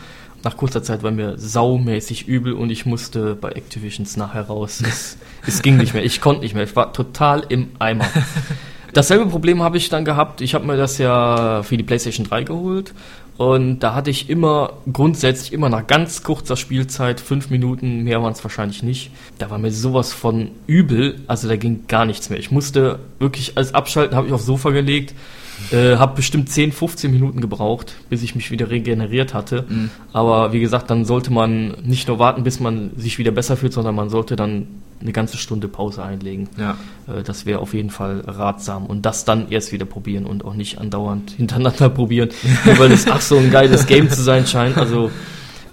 [0.44, 4.83] nach kurzer Zeit war mir saumäßig übel und ich musste bei Activisions nachher raus.
[4.87, 8.07] Es, es ging nicht mehr, ich konnte nicht mehr, ich war total im Eimer.
[8.92, 10.40] Dasselbe Problem habe ich dann gehabt.
[10.40, 12.94] Ich habe mir das ja für die PlayStation 3 geholt
[13.37, 18.33] und da hatte ich immer grundsätzlich immer nach ganz kurzer Spielzeit, fünf Minuten, mehr waren
[18.33, 19.11] es wahrscheinlich nicht.
[19.38, 22.38] Da war mir sowas von übel, also da ging gar nichts mehr.
[22.38, 25.14] Ich musste wirklich als Abschalten, habe ich aufs Sofa gelegt
[25.71, 29.64] äh, habe bestimmt 10, 15 Minuten gebraucht, bis ich mich wieder regeneriert hatte.
[29.69, 29.90] Mhm.
[30.12, 33.73] Aber wie gesagt, dann sollte man nicht nur warten, bis man sich wieder besser fühlt,
[33.73, 34.67] sondern man sollte dann
[35.01, 36.49] eine ganze Stunde Pause einlegen.
[36.59, 36.77] Ja.
[37.07, 38.87] Äh, das wäre auf jeden Fall ratsam.
[38.87, 42.31] Und das dann erst wieder probieren und auch nicht andauernd hintereinander probieren,
[42.64, 44.79] nur weil es ach so ein geiles Game zu sein scheint.
[44.79, 45.11] Also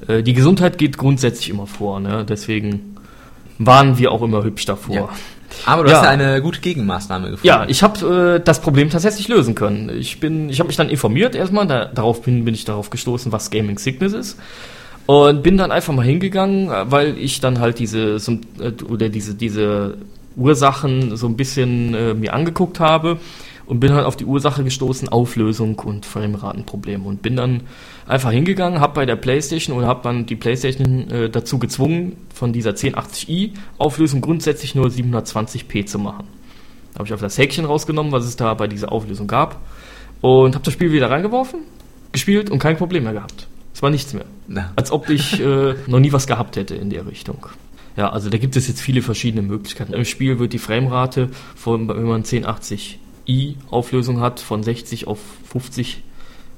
[0.08, 2.00] äh, die Gesundheit geht grundsätzlich immer vor.
[2.00, 2.26] Ne?
[2.28, 2.98] Deswegen
[3.58, 4.96] waren wir auch immer hübsch davor.
[4.96, 5.10] Ja.
[5.65, 5.97] Aber du ja.
[5.97, 7.47] hast ja eine gute Gegenmaßnahme gefunden.
[7.47, 9.89] Ja, ich habe äh, das Problem tatsächlich lösen können.
[9.89, 13.31] Ich bin, ich habe mich dann informiert erstmal, da, darauf bin, bin ich darauf gestoßen,
[13.31, 14.39] was Gaming Sickness ist.
[15.05, 18.17] Und bin dann einfach mal hingegangen, weil ich dann halt diese
[18.59, 19.97] äh, oder diese diese
[20.35, 23.17] Ursachen so ein bisschen äh, mir angeguckt habe
[23.65, 27.61] und bin halt auf die Ursache gestoßen, Auflösung und Frameratenprobleme und bin dann
[28.12, 32.52] einfach hingegangen, habe bei der PlayStation und habe dann die PlayStation äh, dazu gezwungen, von
[32.52, 36.28] dieser 1080i Auflösung grundsätzlich nur 720p zu machen.
[36.93, 39.62] Da habe ich auf das Häkchen rausgenommen, was es da bei dieser Auflösung gab
[40.19, 41.62] und habe das Spiel wieder reingeworfen,
[42.12, 43.47] gespielt und kein Problem mehr gehabt.
[43.74, 44.26] Es war nichts mehr.
[44.47, 44.74] Na.
[44.76, 47.47] Als ob ich äh, noch nie was gehabt hätte in der Richtung.
[47.95, 49.93] Ja, also da gibt es jetzt viele verschiedene Möglichkeiten.
[49.93, 55.19] Im Spiel wird die Framerate von, wenn man 1080 i-Auflösung hat, von 60 auf
[55.50, 56.04] 50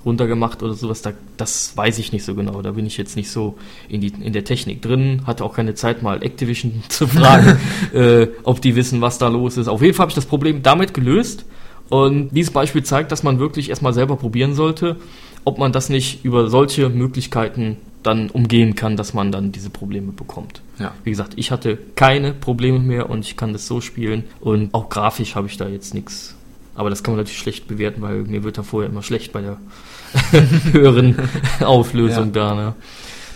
[0.06, 2.62] runtergemacht oder sowas, da, das weiß ich nicht so genau.
[2.62, 5.76] Da bin ich jetzt nicht so in, die, in der Technik drin, hatte auch keine
[5.76, 7.58] Zeit mal Activision zu fragen,
[7.94, 9.68] äh, ob die wissen, was da los ist.
[9.68, 11.46] Auf jeden Fall habe ich das Problem damit gelöst
[11.90, 14.98] und dieses Beispiel zeigt, dass man wirklich erstmal selber probieren sollte,
[15.46, 20.12] ob man das nicht über solche Möglichkeiten dann umgehen kann, dass man dann diese Probleme
[20.12, 20.62] bekommt.
[20.78, 20.94] Ja.
[21.06, 24.90] Wie gesagt, ich hatte keine Probleme mehr und ich kann das so spielen und auch
[24.90, 26.36] grafisch habe ich da jetzt nichts
[26.76, 29.42] aber das kann man natürlich schlecht bewerten, weil mir wird da vorher immer schlecht bei
[29.42, 29.58] der
[30.72, 31.18] höheren
[31.60, 32.50] Auflösung ja.
[32.50, 32.56] da.
[32.56, 32.74] Ne?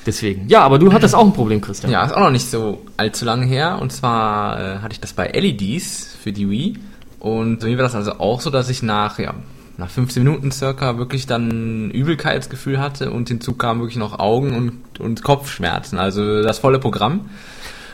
[0.06, 0.48] Deswegen.
[0.48, 1.92] Ja, aber du hattest auch ein Problem, Christian.
[1.92, 3.78] Ja, ist auch noch nicht so allzu lange her.
[3.82, 6.78] Und zwar äh, hatte ich das bei LEDs für die Wii.
[7.20, 9.34] Und bei mir war das also auch so, dass ich nach, ja,
[9.78, 15.00] nach 15 Minuten circa wirklich dann Übelkeitsgefühl hatte und hinzu kamen wirklich noch Augen und,
[15.00, 16.00] und Kopfschmerzen.
[16.00, 17.30] Also das volle Programm.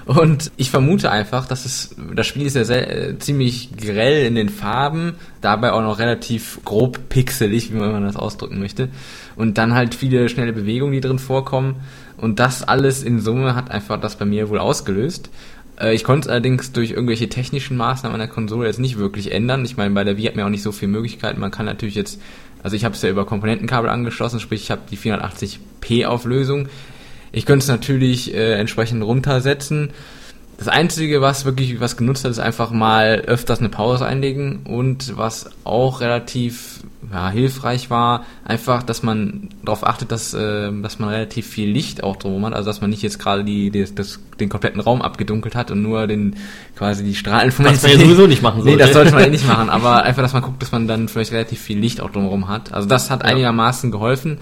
[0.06, 4.36] Und ich vermute einfach, dass es, das Spiel ist ja sehr, äh, ziemlich grell in
[4.36, 8.90] den Farben, dabei auch noch relativ grob pixelig, wie man das ausdrücken möchte.
[9.36, 11.78] Und dann halt viele schnelle Bewegungen, die drin vorkommen.
[12.18, 15.30] Und das alles in Summe hat einfach das bei mir wohl ausgelöst.
[15.80, 19.32] Äh, ich konnte es allerdings durch irgendwelche technischen Maßnahmen an der Konsole jetzt nicht wirklich
[19.32, 19.64] ändern.
[19.66, 21.40] Ich meine, bei der Wii hat man auch nicht so viele Möglichkeiten.
[21.40, 22.22] Man kann natürlich jetzt,
[22.62, 26.68] also ich habe es ja über Komponentenkabel angeschlossen, sprich ich habe die 480p Auflösung.
[27.34, 29.90] Ich könnte es natürlich äh, entsprechend runtersetzen.
[30.58, 35.18] Das Einzige, was wirklich was genutzt hat, ist einfach mal öfters eine Pause einlegen und
[35.18, 41.10] was auch relativ ja, hilfreich war, einfach, dass man darauf achtet, dass, äh, dass man
[41.10, 44.20] relativ viel Licht auch drum hat, also dass man nicht jetzt gerade die, die, das,
[44.40, 46.36] den kompletten Raum abgedunkelt hat und nur den
[46.76, 48.78] quasi die Strahlen von Das man ja sowieso nicht machen sollte.
[48.78, 51.10] Nee, das sollte man eh nicht machen, aber einfach, dass man guckt, dass man dann
[51.10, 52.74] vielleicht relativ viel Licht auch drumherum hat.
[52.74, 53.30] Also das hat ja.
[53.30, 54.38] einigermaßen geholfen.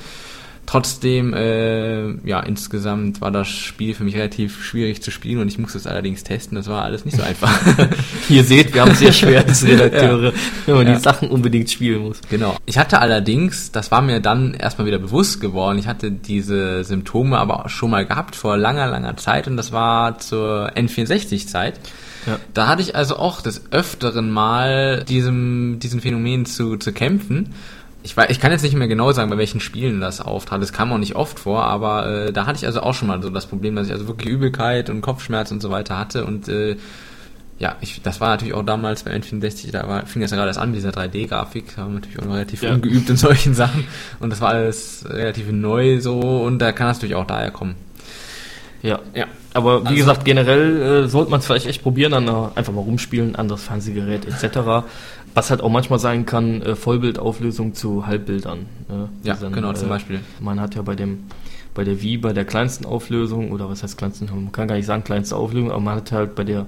[0.71, 5.59] Trotzdem, äh, ja, insgesamt war das Spiel für mich relativ schwierig zu spielen und ich
[5.59, 6.55] musste es allerdings testen.
[6.55, 7.51] Das war alles nicht so einfach.
[8.29, 10.33] Ihr seht, wir haben sehr schwer als Redakteure, ja.
[10.65, 10.93] wenn man ja.
[10.93, 12.21] die Sachen unbedingt spielen muss.
[12.29, 12.55] Genau.
[12.65, 17.37] Ich hatte allerdings, das war mir dann erstmal wieder bewusst geworden, ich hatte diese Symptome
[17.37, 21.81] aber schon mal gehabt vor langer, langer Zeit und das war zur N64-Zeit.
[22.27, 22.39] Ja.
[22.53, 27.49] Da hatte ich also auch des Öfteren mal diesem, diesem Phänomen zu, zu kämpfen
[28.03, 30.61] ich, weiß, ich kann jetzt nicht mehr genau sagen, bei welchen Spielen das auftrat.
[30.61, 33.21] Das kam auch nicht oft vor, aber äh, da hatte ich also auch schon mal
[33.21, 36.47] so das Problem, dass ich also wirklich Übelkeit und Kopfschmerz und so weiter hatte und
[36.47, 36.77] äh,
[37.59, 40.49] ja, ich, das war natürlich auch damals bei N64, da war, fing das ja gerade
[40.49, 42.73] erst an, dieser 3D-Grafik, da war natürlich auch noch relativ ja.
[42.73, 43.85] ungeübt in solchen Sachen
[44.19, 47.75] und das war alles relativ neu so und da kann das natürlich auch daher kommen.
[48.81, 49.27] Ja, ja.
[49.53, 52.73] Aber wie also, gesagt, generell äh, sollte man es vielleicht echt probieren, dann äh, einfach
[52.73, 54.85] mal rumspielen, anderes Fernsehgerät etc.
[55.33, 58.65] Was halt auch manchmal sein kann, äh, Vollbildauflösung zu Halbbildern.
[58.87, 59.09] Ne?
[59.23, 60.19] Ja, dann, genau, zum äh, Beispiel.
[60.39, 61.25] Man hat ja bei dem
[61.73, 64.85] bei der Wii bei der kleinsten Auflösung, oder was heißt kleinsten, man kann gar nicht
[64.85, 66.65] sagen kleinste Auflösung, aber man hat halt bei der,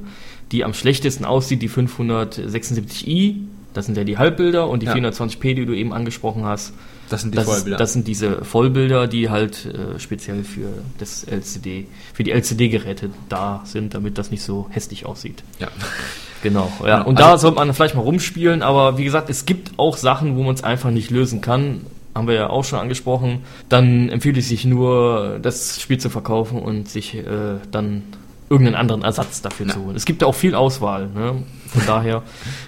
[0.52, 3.36] die am schlechtesten aussieht, die 576i,
[3.74, 4.94] das sind ja die Halbbilder und die ja.
[4.94, 6.74] 420p, die du eben angesprochen hast,
[7.14, 7.76] das sind die das Vollbilder.
[7.76, 13.12] Ist, das sind diese Vollbilder, die halt äh, speziell für das LCD, für die LCD-Geräte
[13.30, 15.44] da sind, damit das nicht so hässlich aussieht.
[15.60, 15.68] Ja.
[16.42, 17.04] Genau, ja.
[17.04, 20.36] Und also, da sollte man vielleicht mal rumspielen, aber wie gesagt, es gibt auch Sachen,
[20.36, 21.82] wo man es einfach nicht lösen kann.
[22.16, 23.44] Haben wir ja auch schon angesprochen.
[23.70, 27.26] Dann empfiehlt es sich nur, das Spiel zu verkaufen und sich äh,
[27.72, 28.04] dann
[28.54, 29.74] irgendeinen anderen Ersatz dafür ja.
[29.74, 29.96] zu holen.
[29.96, 31.08] Es gibt ja auch viel Auswahl.
[31.08, 31.44] Ne?
[31.68, 32.22] Von daher,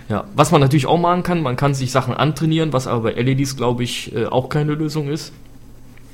[0.09, 0.23] ja.
[0.35, 3.55] Was man natürlich auch machen kann, man kann sich Sachen antrainieren, was aber bei LEDs,
[3.55, 5.31] glaube ich, äh, auch keine Lösung ist.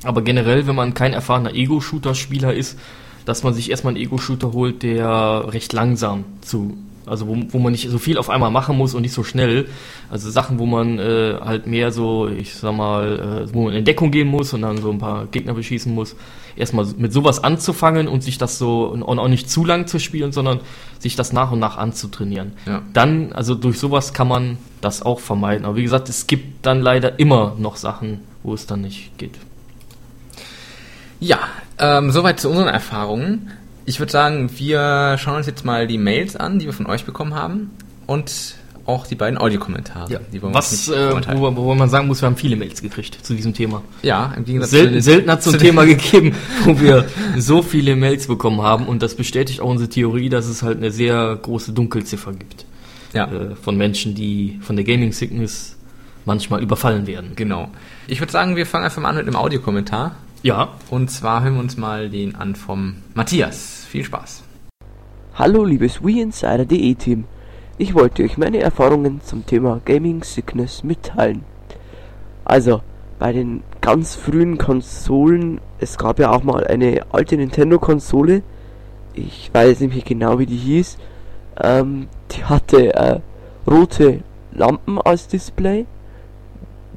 [0.04, 2.78] Aber generell, wenn man kein erfahrener Ego-Shooter-Spieler ist,
[3.24, 6.76] dass man sich erstmal einen Ego-Shooter holt, der recht langsam zu
[7.06, 9.66] also wo, wo man nicht so viel auf einmal machen muss und nicht so schnell.
[10.10, 13.84] Also Sachen, wo man äh, halt mehr so, ich sag mal, äh, wo man in
[13.84, 16.16] Deckung gehen muss und dann so ein paar Gegner beschießen muss.
[16.54, 20.32] Erstmal mit sowas anzufangen und sich das so und auch nicht zu lang zu spielen,
[20.32, 20.60] sondern
[20.98, 22.52] sich das nach und nach anzutrainieren.
[22.66, 22.82] Ja.
[22.92, 25.64] Dann, also durch sowas kann man das auch vermeiden.
[25.64, 29.38] Aber wie gesagt, es gibt dann leider immer noch Sachen, wo es dann nicht geht.
[31.20, 31.38] Ja,
[31.78, 33.50] ähm, soweit zu unseren Erfahrungen.
[33.84, 37.04] Ich würde sagen, wir schauen uns jetzt mal die Mails an, die wir von euch
[37.04, 37.70] bekommen haben
[38.06, 38.54] und
[38.86, 40.12] auch die beiden Audiokommentare.
[40.12, 40.20] Ja.
[40.42, 43.82] Was, äh, wo, wo, man sagen muss, wir haben viele Mails gekriegt zu diesem Thema.
[44.02, 47.94] Ja, im Gegensatz selten, zu selten hat es ein Thema gegeben, wo wir so viele
[47.96, 51.72] Mails bekommen haben und das bestätigt auch unsere Theorie, dass es halt eine sehr große
[51.72, 52.66] Dunkelziffer gibt.
[53.12, 53.30] Ja.
[53.30, 55.76] Äh, von Menschen, die von der Gaming Sickness
[56.24, 57.32] manchmal überfallen werden.
[57.36, 57.68] Genau.
[58.06, 60.16] Ich würde sagen, wir fangen einfach mal an mit einem Audiokommentar.
[60.42, 60.70] Ja.
[60.90, 63.84] Und zwar hören wir uns mal den an vom Matthias.
[63.88, 64.42] Viel Spaß.
[65.34, 67.24] Hallo liebes WeInsider.de Team.
[67.78, 71.44] Ich wollte euch meine Erfahrungen zum Thema Gaming Sickness mitteilen.
[72.44, 72.82] Also,
[73.20, 78.42] bei den ganz frühen Konsolen, es gab ja auch mal eine alte Nintendo-Konsole,
[79.14, 80.98] ich weiß nicht mehr genau wie die hieß,
[81.62, 83.20] ähm, die hatte äh,
[83.66, 85.86] rote Lampen als Display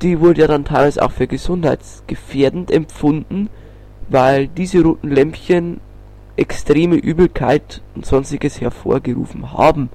[0.01, 3.49] die wurde ja dann teilweise auch für gesundheitsgefährdend empfunden,
[4.09, 5.79] weil diese roten Lämpchen
[6.35, 9.89] extreme Übelkeit und sonstiges hervorgerufen haben.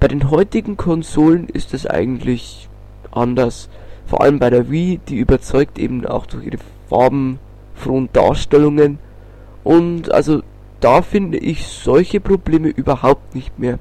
[0.00, 2.68] Bei den heutigen Konsolen ist es eigentlich
[3.10, 3.68] anders.
[4.06, 8.98] Vor allem bei der Wii, die überzeugt eben auch durch ihre farbenfrohen Darstellungen.
[9.62, 10.42] Und also
[10.80, 13.78] da finde ich solche Probleme überhaupt nicht mehr.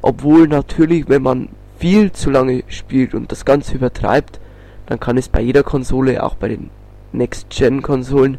[0.00, 1.48] Obwohl natürlich, wenn man
[1.82, 4.38] viel zu lange spielt und das Ganze übertreibt,
[4.86, 6.70] dann kann es bei jeder Konsole, auch bei den
[7.10, 8.38] Next-Gen-Konsolen,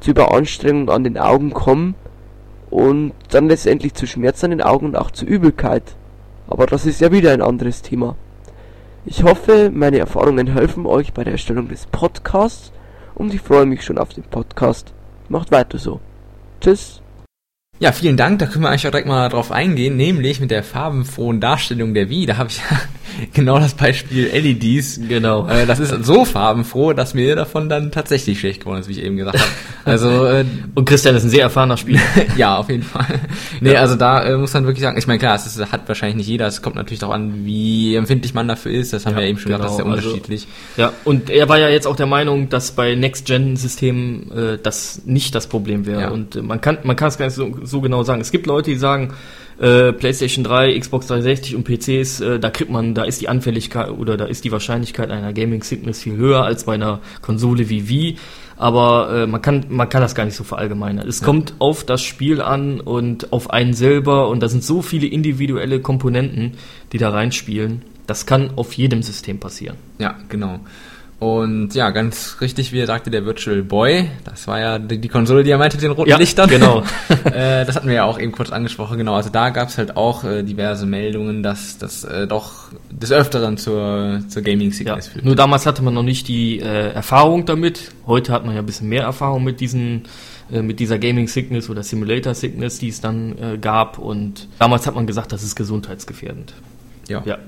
[0.00, 1.94] zu Überanstrengung an den Augen kommen
[2.68, 5.94] und dann letztendlich zu Schmerz an den Augen und auch zu Übelkeit.
[6.48, 8.16] Aber das ist ja wieder ein anderes Thema.
[9.06, 12.72] Ich hoffe, meine Erfahrungen helfen euch bei der Erstellung des Podcasts
[13.14, 14.92] und ich freue mich schon auf den Podcast.
[15.28, 16.00] Macht weiter so.
[16.60, 17.02] Tschüss.
[17.80, 18.38] Ja, vielen Dank.
[18.40, 22.10] Da können wir eigentlich auch direkt mal drauf eingehen, nämlich mit der farbenfrohen Darstellung der
[22.10, 22.26] Wii.
[22.26, 22.78] Da habe ich ja
[23.32, 25.00] genau das Beispiel LEDs.
[25.08, 25.48] Genau.
[25.48, 29.02] Äh, das ist so farbenfroh, dass mir davon dann tatsächlich schlecht geworden ist, wie ich
[29.02, 29.50] eben gesagt habe.
[29.82, 32.02] Also äh, und Christian ist ein sehr erfahrener Spieler.
[32.36, 33.18] ja, auf jeden Fall.
[33.62, 33.80] Nee, ja.
[33.80, 36.28] also da äh, muss man wirklich sagen, ich meine klar, es ist, hat wahrscheinlich nicht
[36.28, 36.46] jeder.
[36.46, 38.92] Es kommt natürlich darauf an, wie empfindlich man dafür ist.
[38.92, 39.64] Das haben ja, wir eben schon genau.
[39.64, 40.48] gesagt, das ist ja also, unterschiedlich.
[40.76, 45.00] Also, ja, und er war ja jetzt auch der Meinung, dass bei Next-Gen-Systemen äh, das
[45.06, 46.02] nicht das Problem wäre.
[46.02, 46.10] Ja.
[46.10, 48.20] Und äh, man kann man kann es gar nicht so so genau sagen.
[48.20, 49.14] Es gibt Leute, die sagen,
[49.60, 53.90] äh, PlayStation 3, Xbox 360 und PCs, äh, da kriegt man, da ist die Anfälligkeit
[53.90, 57.88] oder da ist die Wahrscheinlichkeit einer Gaming Sickness viel höher als bei einer Konsole wie
[57.88, 58.16] Wii.
[58.56, 61.06] Aber äh, man kann man kann das gar nicht so verallgemeinern.
[61.08, 61.26] Es ja.
[61.26, 65.80] kommt auf das Spiel an und auf einen selber und da sind so viele individuelle
[65.80, 66.52] Komponenten,
[66.92, 67.82] die da reinspielen.
[68.06, 69.76] Das kann auf jedem System passieren.
[69.98, 70.60] Ja, genau.
[71.20, 75.08] Und ja, ganz richtig, wie er sagte, der Virtual Boy, das war ja die, die
[75.08, 76.48] Konsole, die er meinte, den roten ja, Lichtern.
[76.48, 76.82] genau.
[77.26, 79.12] äh, das hatten wir ja auch eben kurz angesprochen, genau.
[79.12, 83.58] Also da gab es halt auch äh, diverse Meldungen, dass das äh, doch des Öfteren
[83.58, 85.24] zur, zur Gaming Sickness ja, führt.
[85.26, 87.90] Nur damals hatte man noch nicht die Erfahrung damit.
[88.06, 90.04] Heute hat man ja ein bisschen mehr Erfahrung mit diesen
[90.50, 93.98] mit dieser Gaming Sickness oder Simulator Sickness, die es dann gab.
[93.98, 96.54] Und damals hat man gesagt, das ist gesundheitsgefährdend.
[97.08, 97.22] Ja.
[97.24, 97.38] ja.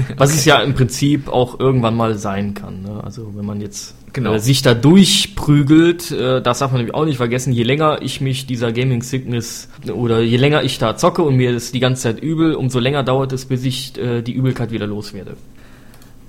[0.16, 2.82] Was es ja im Prinzip auch irgendwann mal sein kann.
[2.82, 3.00] Ne?
[3.04, 4.34] Also wenn man jetzt Genau.
[4.34, 8.20] äh, sich da durchprügelt, äh, das darf man nämlich auch nicht vergessen, je länger ich
[8.20, 12.02] mich dieser Gaming Sickness oder je länger ich da zocke und mir ist die ganze
[12.02, 15.36] Zeit übel, umso länger dauert es, bis ich äh, die Übelkeit wieder loswerde.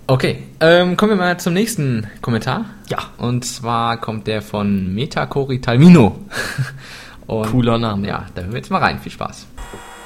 [0.08, 2.66] Okay, ähm, kommen wir mal zum nächsten Kommentar.
[2.90, 2.98] Ja.
[3.18, 6.20] Und zwar kommt der von Metacori Talmino.
[7.28, 8.08] Und Cooler Name.
[8.08, 8.98] Ja, da hören wir jetzt mal rein.
[9.00, 9.46] Viel Spaß.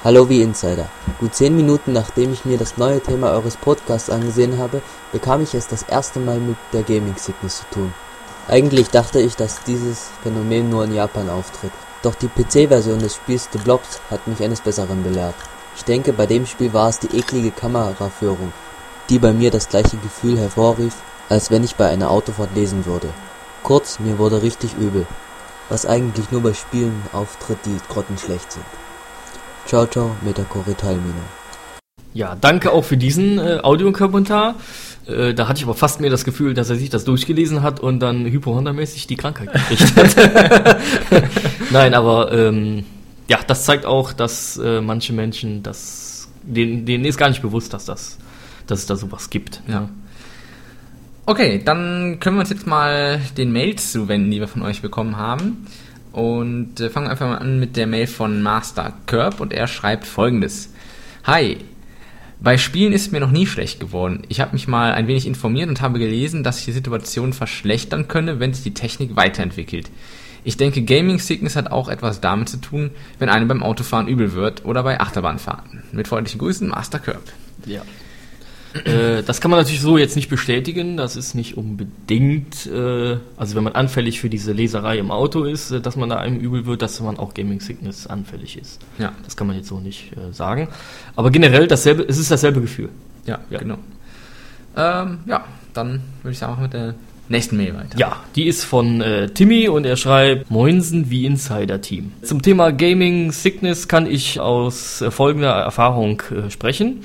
[0.04, 0.90] Hallo wie Insider.
[1.18, 5.54] Gut zehn Minuten nachdem ich mir das neue Thema eures Podcasts angesehen habe, bekam ich
[5.54, 7.94] es das erste Mal mit der Gaming Sickness zu tun.
[8.46, 11.72] Eigentlich dachte ich, dass dieses Phänomen nur in Japan auftritt.
[12.02, 15.36] Doch die PC-Version des Spiels The Blobs hat mich eines Besseren belehrt.
[15.74, 18.52] Ich denke, bei dem Spiel war es die eklige Kameraführung,
[19.08, 20.96] die bei mir das gleiche Gefühl hervorrief,
[21.30, 23.08] als wenn ich bei einer Autofahrt lesen würde.
[23.62, 25.06] Kurz, mir wurde richtig übel.
[25.70, 28.66] Was eigentlich nur bei Spielen auftritt, die grottenschlecht sind.
[29.66, 31.14] Ciao, ciao, Metacori Talmino.
[32.12, 34.56] Ja, danke auch für diesen äh, Audiokommentar.
[35.06, 37.80] Äh, da hatte ich aber fast mehr das Gefühl, dass er sich das durchgelesen hat
[37.80, 40.76] und dann hypohondamäßig die Krankheit gekriegt hat.
[41.70, 42.84] Nein, aber ähm,
[43.28, 47.72] ja, das zeigt auch, dass äh, manche Menschen das, denen, denen ist gar nicht bewusst,
[47.72, 48.18] dass das,
[48.66, 49.62] dass es da sowas gibt.
[49.66, 49.88] Ja.
[51.26, 55.16] Okay, dann können wir uns jetzt mal den Mails zuwenden, die wir von euch bekommen
[55.16, 55.66] haben.
[56.14, 59.66] Und äh, fangen wir einfach mal an mit der Mail von Master Curb und er
[59.66, 60.72] schreibt folgendes.
[61.24, 61.56] Hi,
[62.38, 64.22] bei Spielen ist mir noch nie schlecht geworden.
[64.28, 68.06] Ich habe mich mal ein wenig informiert und habe gelesen, dass sich die Situation verschlechtern
[68.06, 69.90] könne, wenn sich die Technik weiterentwickelt.
[70.44, 74.34] Ich denke, Gaming Sickness hat auch etwas damit zu tun, wenn einem beim Autofahren übel
[74.34, 75.82] wird oder bei Achterbahnfahrten.
[75.90, 77.24] Mit freundlichen Grüßen, Master Curb.
[77.66, 77.82] Ja.
[78.84, 80.96] Äh, das kann man natürlich so jetzt nicht bestätigen.
[80.96, 85.70] Das ist nicht unbedingt, äh, also wenn man anfällig für diese Leserei im Auto ist,
[85.70, 88.80] äh, dass man da einem übel wird, dass man auch Gaming Sickness anfällig ist.
[88.98, 90.68] Ja, Das kann man jetzt so nicht äh, sagen.
[91.16, 92.88] Aber generell dasselbe, es ist dasselbe Gefühl.
[93.26, 93.58] ja, Ja.
[93.58, 93.78] genau.
[94.76, 96.94] Ähm, ja, dann würde ich sagen, machen wir mit der
[97.28, 97.96] nächsten Mail weiter.
[97.96, 102.12] Ja, die ist von äh, Timmy und er schreibt Moinsen wie Insider-Team.
[102.22, 107.02] Zum Thema Gaming Sickness kann ich aus äh, folgender Erfahrung äh, sprechen.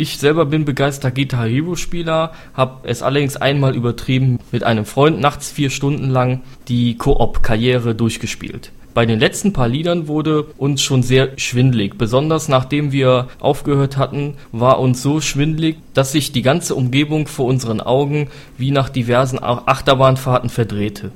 [0.00, 5.18] Ich selber bin begeisterter Guitar Hero Spieler, habe es allerdings einmal übertrieben mit einem Freund
[5.18, 8.70] nachts vier Stunden lang die Koop-Karriere durchgespielt.
[8.94, 11.98] Bei den letzten paar Liedern wurde uns schon sehr schwindlig.
[11.98, 17.46] Besonders nachdem wir aufgehört hatten, war uns so schwindlig, dass sich die ganze Umgebung vor
[17.46, 21.10] unseren Augen wie nach diversen Ach- Achterbahnfahrten verdrehte.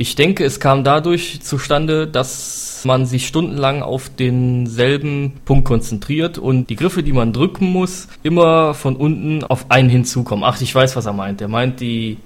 [0.00, 6.70] Ich denke, es kam dadurch zustande, dass man sich stundenlang auf denselben Punkt konzentriert und
[6.70, 10.44] die Griffe, die man drücken muss, immer von unten auf einen hinzukommen.
[10.44, 11.40] Ach, ich weiß, was er meint.
[11.40, 12.18] Er meint die,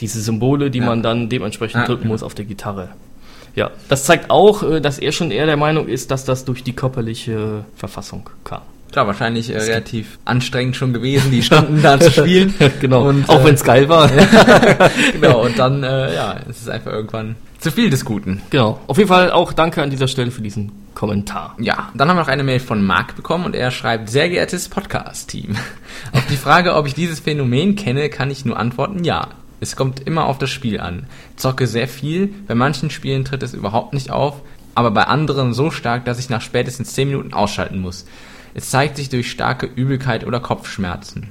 [0.00, 0.86] diese Symbole, die Ja.
[0.86, 2.12] man dann dementsprechend Ah, drücken genau.
[2.12, 2.90] muss auf der Gitarre.
[3.56, 6.62] Ja, das zeigt auch, äh, dass er schon eher der Meinung ist, dass das durch
[6.62, 8.60] die körperliche Verfassung kam.
[8.92, 12.54] Klar, wahrscheinlich äh, relativ anstrengend schon gewesen, die Stunden da zu spielen.
[12.80, 14.10] genau, Und, auch äh, wenn es geil war.
[15.12, 18.40] genau, und dann, äh, ja, es ist einfach irgendwann zu viel des Guten.
[18.50, 18.80] genau.
[18.86, 21.56] Auf jeden Fall auch danke an dieser Stelle für diesen Kommentar.
[21.58, 24.68] Ja, dann haben wir noch eine Mail von Marc bekommen und er schreibt, sehr geehrtes
[24.68, 25.56] Podcast-Team.
[26.12, 29.28] Auf die Frage, ob ich dieses Phänomen kenne, kann ich nur antworten, ja.
[29.60, 31.06] Es kommt immer auf das Spiel an.
[31.34, 34.40] Zocke sehr viel, bei manchen Spielen tritt es überhaupt nicht auf,
[34.76, 38.06] aber bei anderen so stark, dass ich nach spätestens 10 Minuten ausschalten muss.
[38.54, 41.28] Es zeigt sich durch starke Übelkeit oder Kopfschmerzen.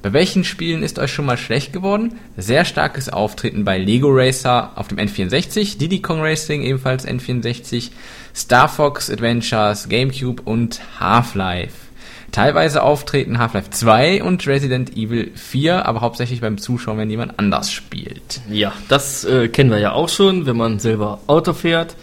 [0.00, 2.18] Bei welchen Spielen ist euch schon mal schlecht geworden?
[2.36, 7.90] Sehr starkes Auftreten bei Lego Racer auf dem N64, Diddy Kong Racing ebenfalls N64,
[8.34, 11.88] Star Fox Adventures, GameCube und Half-Life.
[12.30, 17.72] Teilweise auftreten Half-Life 2 und Resident Evil 4, aber hauptsächlich beim Zuschauen, wenn jemand anders
[17.72, 18.40] spielt.
[18.48, 21.96] Ja, das äh, kennen wir ja auch schon, wenn man selber Auto fährt.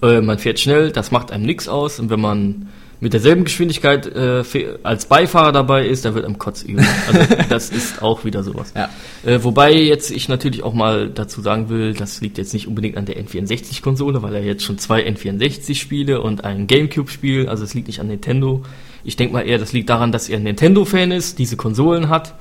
[0.00, 1.98] Äh, man fährt schnell, das macht einem nichts aus.
[1.98, 2.68] Und wenn man
[3.04, 4.42] mit derselben Geschwindigkeit äh,
[4.82, 6.82] als Beifahrer dabei ist, da wird einem kotzübel.
[7.06, 8.72] Also das ist auch wieder sowas.
[8.74, 8.88] Ja.
[9.26, 12.96] Äh, wobei jetzt ich natürlich auch mal dazu sagen will, das liegt jetzt nicht unbedingt
[12.96, 17.88] an der N64-Konsole, weil er jetzt schon zwei N64-Spiele und ein GameCube-Spiel, also es liegt
[17.88, 18.62] nicht an Nintendo.
[19.04, 22.34] Ich denke mal eher, das liegt daran, dass er ein Nintendo-Fan ist, diese Konsolen hat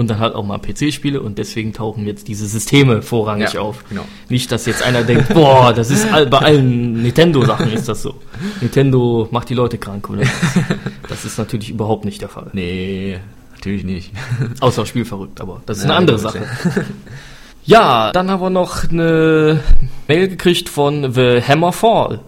[0.00, 3.84] und dann halt auch mal PC-Spiele und deswegen tauchen jetzt diese Systeme vorrangig Ja, auf.
[3.88, 4.04] genau.
[4.30, 8.14] Nicht, dass jetzt einer denkt, boah, das ist all, bei allen Nintendo-Sachen ist das so.
[8.62, 10.22] Nintendo macht die Leute krank, oder?
[11.08, 12.48] Das ist natürlich überhaupt nicht der Fall.
[12.52, 13.18] Nee,
[13.54, 14.12] natürlich nicht.
[14.60, 16.42] Außer spielverrückt, aber das ist Ja, eine andere Sache.
[17.64, 19.60] Ja, dann haben wir noch eine
[20.08, 22.20] Mail gekriegt von The Hammerfall.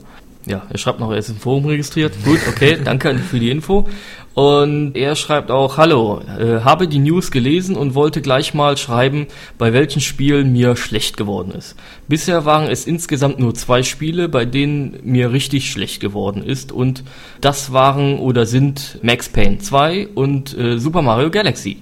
[0.45, 2.13] Ja, er schreibt noch, er ist im Forum registriert.
[2.25, 3.89] Gut, okay, danke für die Info.
[4.35, 9.27] Und er schreibt auch, hallo, äh, habe die News gelesen und wollte gleich mal schreiben,
[9.59, 11.77] bei welchen Spielen mir schlecht geworden ist.
[12.09, 17.05] Bisher waren es insgesamt nur zwei Spiele, bei denen mir richtig schlecht geworden ist und
[17.43, 21.79] das waren oder sind Max Payne 2 und äh, Super Mario Galaxy.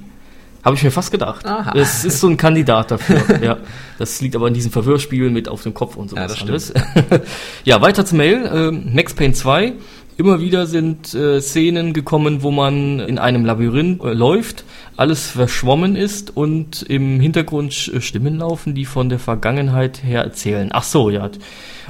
[0.63, 1.47] Habe ich mir fast gedacht.
[1.47, 1.73] Aha.
[1.75, 3.23] Es ist so ein Kandidat dafür.
[3.43, 3.57] ja,
[3.99, 6.73] das liegt aber in diesen Verwirrspielen mit auf dem Kopf und sowas Ja, das
[7.65, 8.51] ja, weiter zur Mail.
[8.53, 9.73] Ähm, Max Payne 2.
[10.21, 14.65] Immer wieder sind äh, Szenen gekommen, wo man in einem Labyrinth äh, läuft,
[14.99, 20.69] alles verschwommen ist und im Hintergrund äh, Stimmen laufen, die von der Vergangenheit her erzählen.
[20.75, 21.31] Ach so, ja.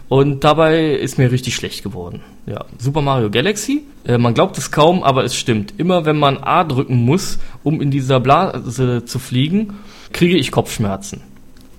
[0.08, 2.20] Und dabei ist mir richtig schlecht geworden.
[2.46, 3.82] Ja, Super Mario Galaxy.
[4.04, 5.74] Äh, man glaubt es kaum, aber es stimmt.
[5.78, 9.74] Immer wenn man A drücken muss, um in dieser Blase zu fliegen,
[10.12, 11.22] kriege ich Kopfschmerzen.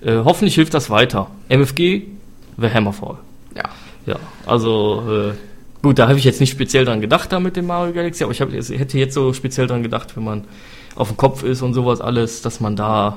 [0.02, 1.30] Äh, hoffentlich hilft das weiter.
[1.48, 2.02] MFG,
[2.58, 3.16] The Hammerfall.
[3.56, 3.70] Ja.
[4.04, 5.34] Ja, also äh,
[5.82, 8.32] gut, da habe ich jetzt nicht speziell dran gedacht da mit dem Mario Galaxy, aber
[8.32, 10.44] ich hab, hätte jetzt so speziell dran gedacht, wenn man
[10.94, 13.16] auf dem Kopf ist und sowas alles, dass man da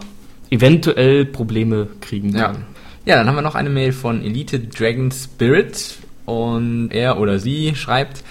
[0.49, 2.47] eventuell Probleme kriegen Ja.
[2.47, 2.66] kann.
[3.05, 7.76] Ja, dann haben wir noch eine Mail von Elite Dragon Spirit und er oder sie
[7.76, 8.24] schreibt,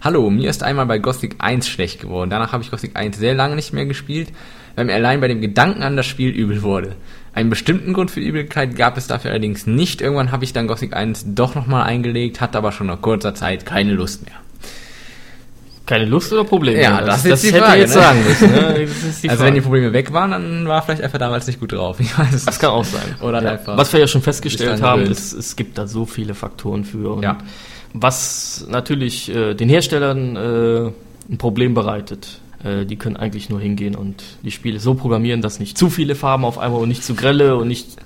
[0.00, 2.28] Hallo, mir ist einmal bei Gothic 1 schlecht geworden.
[2.28, 4.30] Danach habe ich Gothic 1 sehr lange nicht mehr gespielt,
[4.74, 6.96] weil mir allein bei dem Gedanken an das Spiel übel wurde.
[7.34, 10.02] Einen bestimmten Grund für Übelkeit gab es dafür allerdings nicht.
[10.02, 13.64] Irgendwann habe ich dann Gothic 1 doch nochmal eingelegt, hatte aber schon nach kurzer Zeit
[13.64, 14.34] keine Lust mehr.
[15.86, 16.80] Keine Lust oder Probleme?
[16.80, 18.02] Ja, das ist jetzt die hätte Frage, ich jetzt ne?
[18.02, 18.50] sagen müssen.
[18.52, 18.88] Ne?
[18.92, 19.40] Das, also Frage.
[19.40, 21.96] wenn die Probleme weg waren, dann war vielleicht einfach damals nicht gut drauf.
[22.00, 23.16] Ich weiß es das kann auch sein.
[23.20, 23.52] Oder ja.
[23.52, 27.20] einfach Was wir ja schon festgestellt haben, ist, es gibt da so viele Faktoren für.
[27.22, 27.38] Ja.
[27.94, 30.92] Was natürlich äh, den Herstellern äh,
[31.30, 32.41] ein Problem bereitet.
[32.64, 36.14] Äh, die können eigentlich nur hingehen und die Spiele so programmieren, dass nicht zu viele
[36.14, 37.96] Farben auf einmal und nicht zu grelle und nicht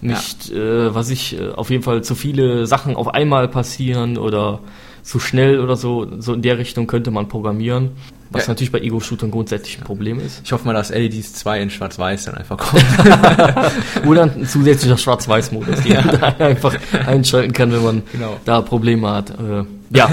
[0.00, 4.58] nicht, äh, was ich, äh, auf jeden Fall zu viele Sachen auf einmal passieren oder
[5.02, 6.06] zu schnell oder so.
[6.20, 7.92] So in der Richtung könnte man programmieren.
[8.30, 8.50] Was Ja.
[8.50, 10.42] natürlich bei Ego-Shootern grundsätzlich ein Problem ist.
[10.44, 12.84] Ich hoffe mal, dass LEDs 2 in Schwarz-Weiß dann einfach kommt.
[14.06, 16.74] Oder ein zusätzlicher Schwarz-Weiß-Modus, den man da einfach
[17.06, 18.36] einschalten kann, wenn man Genau.
[18.44, 19.30] da Probleme hat.
[19.30, 20.10] Äh, ja,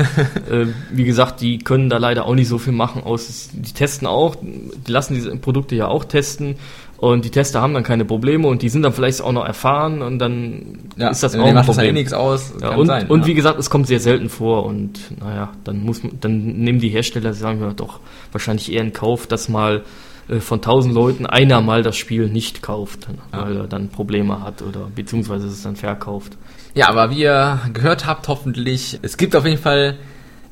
[0.49, 3.03] äh, wie gesagt, die können da leider auch nicht so viel machen.
[3.03, 6.55] Aus, die testen auch, die lassen diese Produkte ja auch testen.
[6.97, 10.03] Und die Tester haben dann keine Probleme und die sind dann vielleicht auch noch erfahren
[10.03, 11.95] und dann ist das dann auch ein macht das ja eh Problem.
[11.95, 12.53] nichts aus.
[12.61, 13.25] Ja, und, sein, und ja.
[13.25, 16.89] wie gesagt, es kommt sehr selten vor und naja, dann muss man, dann nehmen die
[16.89, 18.01] Hersteller, sagen wir doch,
[18.31, 19.81] wahrscheinlich eher in Kauf, dass mal
[20.29, 23.45] äh, von tausend Leuten einer mal das Spiel nicht kauft, Ja.
[23.47, 26.37] weil er dann Probleme hat oder beziehungsweise es dann verkauft.
[26.73, 29.97] Ja, aber wie ihr gehört habt, hoffentlich, es gibt auf jeden Fall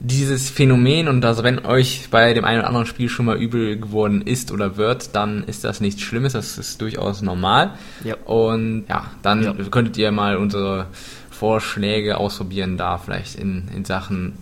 [0.01, 3.77] dieses Phänomen und also wenn euch bei dem einen oder anderen Spiel schon mal übel
[3.77, 7.73] geworden ist oder wird, dann ist das nichts Schlimmes, das ist durchaus normal.
[8.05, 8.15] Ja.
[8.25, 9.53] Und ja, dann Ja.
[9.69, 10.87] könntet ihr mal unsere
[11.29, 14.33] Vorschläge ausprobieren, da vielleicht in, in Sachen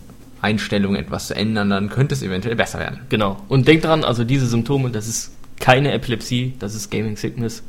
[0.41, 2.99] Einstellungen etwas zu ändern, dann könnte es eventuell besser werden.
[3.09, 3.38] Genau.
[3.47, 7.63] Und denkt dran, also diese Symptome, das ist keine Epilepsie, das ist Gaming Sickness.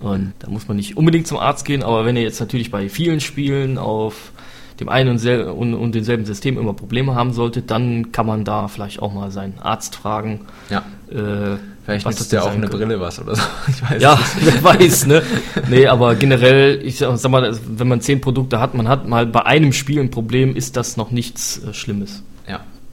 [0.00, 2.88] Und da muss man nicht unbedingt zum Arzt gehen, aber wenn ihr jetzt natürlich bei
[2.88, 4.32] vielen Spielen auf
[4.80, 8.44] dem einen und, sel und, und demselben System immer Probleme haben solltet, dann kann man
[8.44, 10.40] da vielleicht auch mal seinen Arzt fragen.
[10.70, 10.82] Ja.
[11.10, 12.76] Äh, Vielleicht was das ja auch eine könnte.
[12.76, 13.42] Brille was oder so.
[13.68, 15.22] Ich weiß Ja, wer weiß, ne?
[15.68, 19.26] Nee, aber generell, ich sag sag mal, wenn man zehn Produkte hat, man hat mal
[19.26, 22.22] bei einem Spiel ein Problem, ist das noch nichts äh, Schlimmes.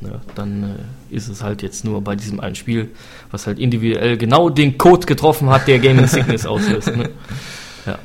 [0.01, 0.21] Ja.
[0.35, 2.91] Dann äh, ist es halt jetzt nur bei diesem einen Spiel,
[3.31, 6.95] was halt individuell genau den Code getroffen hat, der Gaming Sickness auslöst.
[6.95, 7.09] Ne?
[7.85, 7.99] Ja.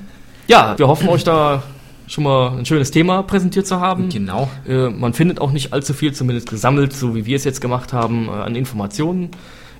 [0.49, 1.63] ja, wir hoffen euch da
[2.07, 4.09] schon mal ein schönes Thema präsentiert zu haben.
[4.09, 4.51] Genau.
[4.67, 7.93] Äh, man findet auch nicht allzu viel, zumindest gesammelt, so wie wir es jetzt gemacht
[7.93, 9.31] haben, äh, an Informationen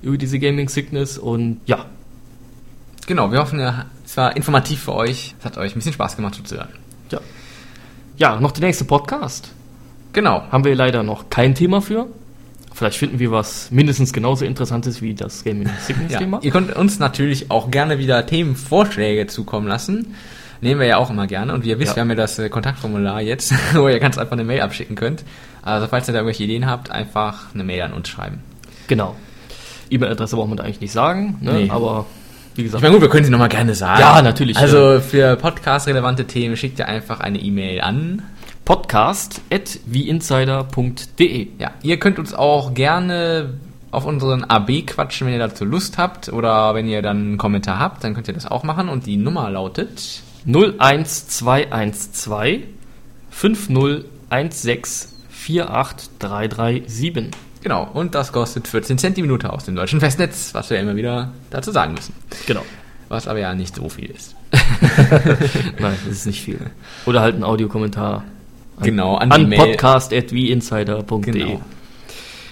[0.01, 1.17] über diese Gaming Sickness.
[1.17, 1.85] Und ja,
[3.07, 5.35] Genau, wir hoffen, ja, es war informativ für euch.
[5.39, 6.69] Es hat euch ein bisschen Spaß gemacht zuzuhören.
[7.11, 7.19] ja.
[8.17, 9.51] Ja, noch der nächste Podcast.
[10.15, 10.43] Genau.
[10.51, 12.07] Haben wir leider noch kein Thema für.
[12.73, 16.39] Vielleicht finden wir was mindestens genauso Interessantes wie das Gaming Sickness Ja, Thema.
[16.41, 20.15] ihr könnt uns natürlich auch gerne wieder Themenvorschläge zukommen lassen.
[20.61, 21.53] Nehmen wir ja auch immer gerne.
[21.53, 21.95] Und wie ihr wisst, Ja.
[21.97, 25.23] wir haben ja das äh, Kontaktformular jetzt, wo ihr ganz einfach eine Mail abschicken könnt.
[25.61, 28.39] Also falls ihr da irgendwelche Ideen habt, einfach eine Mail an uns schreiben.
[28.87, 29.15] Genau.
[29.89, 31.53] E-Mail-Adresse braucht man da eigentlich nicht sagen, ne?
[31.53, 31.69] Nee.
[31.69, 32.05] aber
[32.55, 33.99] wie Ich gesagt, meine, gut, wir können sie nochmal gerne sagen.
[33.99, 38.23] Ja, natürlich, Also für podcast-relevante Themen schickt ihr einfach eine E-Mail an.
[38.65, 41.47] podcast.wieinsider.de.
[41.59, 43.53] Ja, ihr könnt uns auch gerne
[43.91, 46.29] auf unseren AB quatschen, wenn ihr dazu Lust habt.
[46.29, 48.89] Oder wenn ihr dann einen Kommentar habt, dann könnt ihr das auch machen.
[48.89, 52.63] Und die Nummer lautet 01212
[53.29, 57.31] 5016 48337.
[57.61, 60.95] Genau, und das kostet 14 Cent die Minute aus dem deutschen Festnetz, was wir immer
[60.95, 62.13] wieder dazu sagen müssen.
[62.47, 62.63] Genau.
[63.09, 64.35] Was aber ja nicht so viel ist.
[65.79, 66.59] Nein, das ist nicht viel.
[67.05, 68.23] Oder halt ein Audiokommentar.
[68.81, 71.21] Genau, an an podcast.wieinsider.de.
[71.31, 71.61] Genau.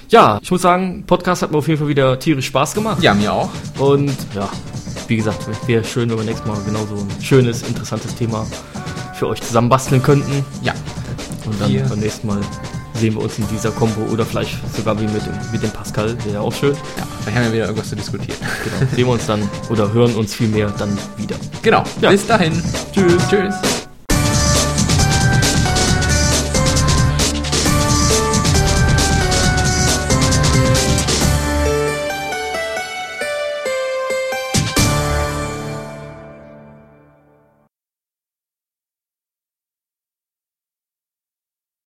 [0.10, 3.02] Ja, ich muss sagen, Podcast hat mir auf jeden Fall wieder tierisch Spaß gemacht.
[3.02, 3.50] Ja, mir auch.
[3.80, 4.48] Und ja,
[5.08, 8.46] wie gesagt, wäre schön, wenn wir nächstes Mal genauso ein schönes, interessantes Thema
[9.16, 10.46] für euch zusammen basteln könnten.
[10.62, 10.74] Ja.
[11.46, 12.40] Und dann Wir- beim nächsten Mal
[12.94, 16.16] sehen wir uns in dieser Combo oder vielleicht sogar wie mit dem, mit dem Pascal,
[16.26, 16.74] wäre ja auch schön.
[16.74, 18.38] Ja, vielleicht haben wir wieder irgendwas zu diskutieren.
[18.64, 18.92] Genau.
[18.96, 21.36] sehen wir uns dann oder hören uns vielmehr dann wieder.
[21.64, 21.84] Genau.
[22.02, 22.12] Ja.
[22.12, 22.54] Bis dahin.
[22.94, 23.28] Tschüss.
[23.30, 23.83] Tschüss.